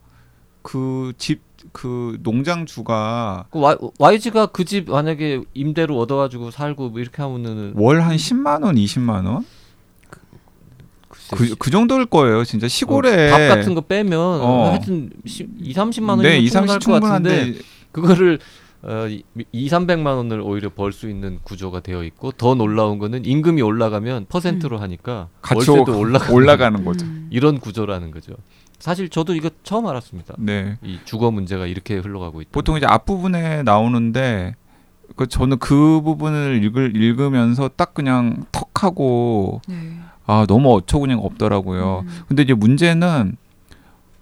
[0.63, 3.59] 그집그 농장주가 그
[3.99, 9.27] YG가 그 집 만약에 임대로 얻어가지고 살고 뭐 이렇게 하면은 월 한 10만 원, 20만
[9.27, 9.45] 원?
[11.35, 12.43] 그, 그 정도일 거예요.
[12.43, 14.71] 진짜 시골에 어, 밥 같은 거 빼면 어.
[14.71, 17.59] 하여튼 2, 30만 원이면 네, 2, 충분할 30것 같은데
[17.93, 18.39] 그거를
[18.81, 19.07] 어,
[19.53, 24.25] 2, 300만 원을 오히려 벌 수 있는 구조가 되어 있고 더 놀라운 거는 임금이 올라가면
[24.27, 27.05] 퍼센트로 하니까 같이 월세도 올라가 올라가는 거죠.
[27.05, 27.27] 음.
[27.31, 28.33] 이런 구조라는 거죠.
[28.79, 30.35] 사실 저도 이거 처음 알았습니다.
[30.37, 30.77] 네.
[30.83, 32.49] 이 주거 문제가 이렇게 흘러가고 있다.
[32.51, 34.55] 보통 이제 앞부분에 나오는데
[35.15, 39.93] 그 저는 그 부분을 읽을, 읽으면서 딱 그냥 턱 하고 네.
[40.25, 42.03] 아 너무 어처구니가 없더라고요.
[42.05, 42.21] 음.
[42.27, 43.37] 근데 이제 문제는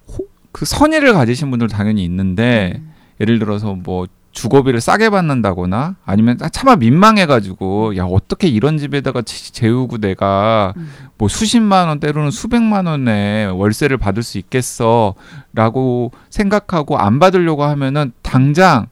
[0.10, 2.91] 호, 그 선의를 가지신 분들 당연히 있는데 음.
[3.20, 9.98] 예를 들어서 뭐 주거비를 싸게 받는다거나 아니면 차마 민망해가지고 야 어떻게 이런 집에다가 지- 재우고
[9.98, 10.90] 내가 음.
[11.18, 18.88] 뭐 수십만 원 때로는 수백만 원의 월세를 받을 수 있겠어라고 생각하고 안 받으려고 하면은 당장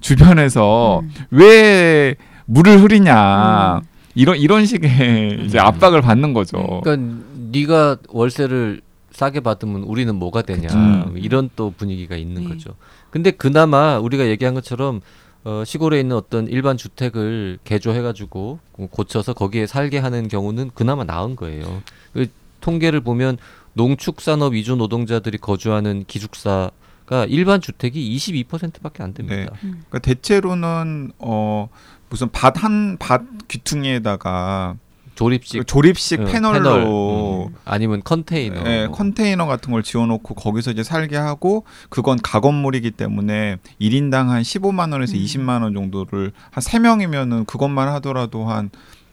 [0.00, 1.10] 주변에서 음.
[1.30, 3.86] 왜 물을 흐리냐 음.
[4.14, 5.64] 이런 이런 식의 이제 음.
[5.64, 6.80] 압박을 받는 거죠.
[6.84, 10.76] 그러니까 네가 월세를 싸게 받으면 우리는 뭐가 되냐 그쵸.
[10.78, 11.14] 음.
[11.16, 12.48] 이런 또 분위기가 있는 네.
[12.48, 12.74] 거죠.
[13.12, 15.00] 근데 그나마 우리가 얘기한 것처럼
[15.44, 18.58] 어, 시골에 있는 어떤 일반 주택을 개조해가지고
[18.90, 21.82] 고쳐서 거기에 살게 하는 경우는 그나마 나은 거예요.
[22.12, 22.26] 그
[22.60, 23.36] 통계를 보면
[23.74, 29.52] 농축산업 위주 노동자들이 거주하는 기숙사가 일반 주택이 22%밖에 안 됩니다.
[29.60, 31.68] 그러니까 대체로는 어
[32.08, 34.76] 무슨 밭 한밭 귀퉁이에다가
[35.14, 38.96] 조립식 그 조립식 어, 패널로 패널, 음, 아니면 컨테이너 예, 뭐.
[38.96, 45.14] 컨테이너 같은 걸 지어놓고 거기서 이제 살게 하고 그건 가건물이기 때문에 1인당 한 15만 원에서
[45.14, 45.18] 음.
[45.18, 48.70] 20만 원 정도를 한 3명이면은 그것만 하더라도 한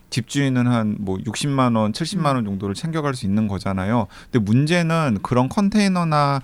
[0.10, 4.08] 집주인은 한 뭐 60만 원, 70만 원 정도를 챙겨갈 수 있는 거잖아요.
[4.32, 6.42] 근데 문제는 그런 컨테이너나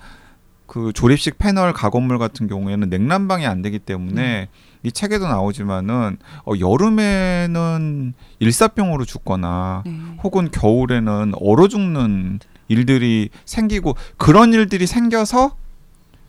[0.66, 4.48] 그 조립식 패널 가건물 같은 경우에는 냉난방이 안 되기 때문에
[4.86, 9.92] 이 책에도 나오지만은 어, 여름에는 일사병으로 죽거나 네.
[10.22, 15.56] 혹은 겨울에는 얼어 죽는 일들이 생기고 그런 일들이 생겨서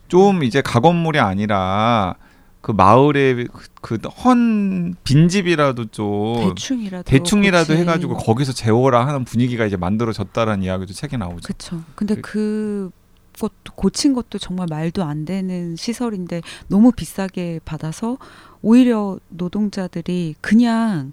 [0.08, 2.16] 좀 이제 가건물이 아니라
[2.62, 3.45] 그 마을에
[3.82, 11.41] 그헌 빈집이라도 좀 대충이라도 대충이라도 해가지고 거기서 재워라 하는 분위기가 이제 만들어졌다라는 이야기도 책에 나오죠.
[11.45, 11.80] 그쵸.
[11.93, 12.91] 근데 그- 그
[13.39, 18.17] 것도 고친 것도 정말 말도 안 되는 시설인데 너무 비싸게 받아서
[18.61, 21.11] 오히려 노동자들이 그냥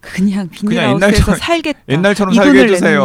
[0.00, 1.80] 그냥 비닐하우스에서 살겠다.
[1.88, 3.02] 옛날처럼 이 살게 해주세요.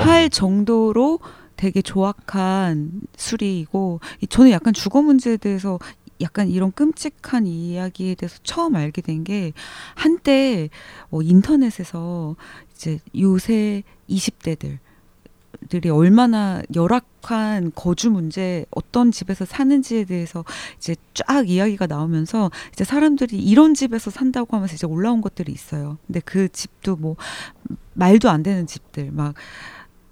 [0.00, 1.18] 할 정도로
[1.56, 5.78] 되게 조악한 수리이고 이- 저는 약간 주거 문제에 대해서
[6.20, 9.52] 약간 이런 끔찍한 이야기에 대해서 처음 알게 된 게
[9.96, 10.68] 한때
[11.10, 12.36] 어, 인터넷에서
[12.74, 14.83] 이제 요새 20대들 사람
[15.68, 20.44] 들이 얼마나 열악한 거주 문제, 어떤 집에서 사는지에 대해서
[20.78, 25.98] 이제 쫙 이야기가 나오면서 이제 사람들이 이런 집에서 산다고 하면서 이제 올라온 것들이 있어요.
[26.06, 27.16] 근데 그 집도 뭐
[27.94, 29.34] 말도 안 되는 집들 막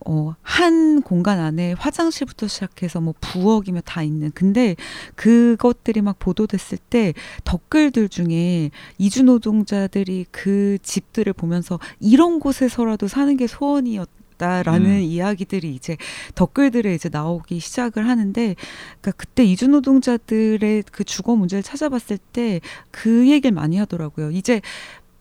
[0.05, 4.31] 어, 한 공간 안에 화장실부터 시작해서 뭐 부엌이며 다 있는.
[4.33, 4.77] 근데
[5.15, 7.15] 그것들이 막 보도됐을 때
[7.45, 14.09] 댓글들 중에 이주 노동자들이 그 집들을 보면서 이런 곳에서라도 사는 게 소원이었.
[14.43, 15.01] 다라는 음.
[15.01, 15.97] 이야기들이 이제
[16.35, 18.57] 댓글들에 이제 나오기 시작을 하는데
[19.01, 24.31] 그러니까 그때 이주 노동자들의 그 주거 문제를 찾아봤을 때 그 얘기를 많이 하더라고요.
[24.33, 24.61] 이제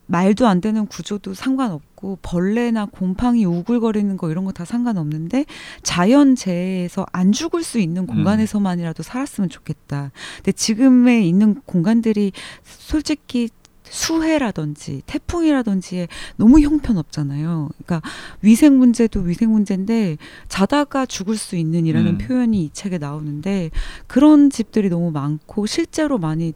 [0.06, 5.46] 말도 안 되는 구조도 상관없고 벌레나 곰팡이 우글거리는 거 이런 거 다 상관없는데
[5.82, 10.10] 자연재해에서 안 죽을 수 있는 공간에서만이라도 살았으면 좋겠다.
[10.36, 12.32] 근데 지금에 있는 공간들이
[12.64, 13.48] 솔직히
[13.84, 17.68] 수해라든지 태풍이라든지에 너무 형편없잖아요.
[17.84, 18.00] 그러니까
[18.40, 20.16] 위생 문제도 위생 문제인데
[20.48, 22.18] 자다가 죽을 수 있는이라는 음.
[22.18, 23.70] 표현이 이 책에 나오는데
[24.06, 26.52] 그런 집들이 너무 많고 실제로 많이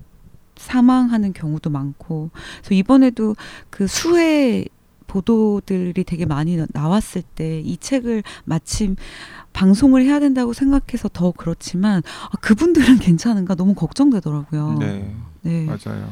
[0.56, 2.30] 사망하는 경우도 많고
[2.62, 3.36] 그래서 이번에도
[3.70, 4.64] 그 수해
[5.06, 8.96] 보도들이 되게 많이 나- 나왔을 때 이 책을 마침
[9.52, 14.76] 방송을 해야 된다고 생각해서 더 그렇지만 아, 그분들은 괜찮은가 너무 걱정되더라고요.
[14.80, 15.64] 네, 네.
[15.66, 16.10] 맞아요.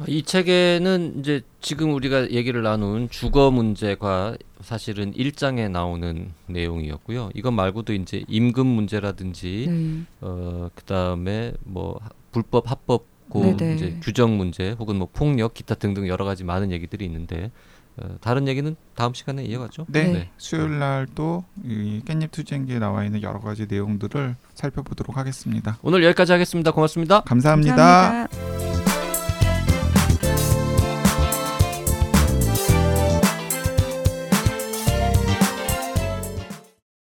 [0.00, 7.30] 자, 이 책에는 이제 지금 우리가 얘기를 나눈 주거 문제가 사실은 일장에 나오는 내용이었고요.
[7.34, 10.02] 이것 말고도 이제 임금 문제라든지 네.
[10.20, 13.74] 어 그다음에 뭐 하- 불법 합법 고 네네.
[13.76, 17.52] 이제 규정 문제 혹은 뭐 폭력 기타 등등 여러 가지 많은 얘기들이 있는데
[17.96, 19.86] 어, 다른 얘기는 다음 시간에 이어가죠.
[19.88, 20.30] 네, 네.
[20.36, 25.78] 수요일 날또 이 깻잎 투쟁기에 나와 있는 여러 가지 내용들을 살펴보도록 하겠습니다.
[25.82, 26.72] 오늘 여기까지 하겠습니다.
[26.72, 27.20] 고맙습니다.
[27.20, 27.76] 감사합니다.
[28.28, 28.99] 감사합니다.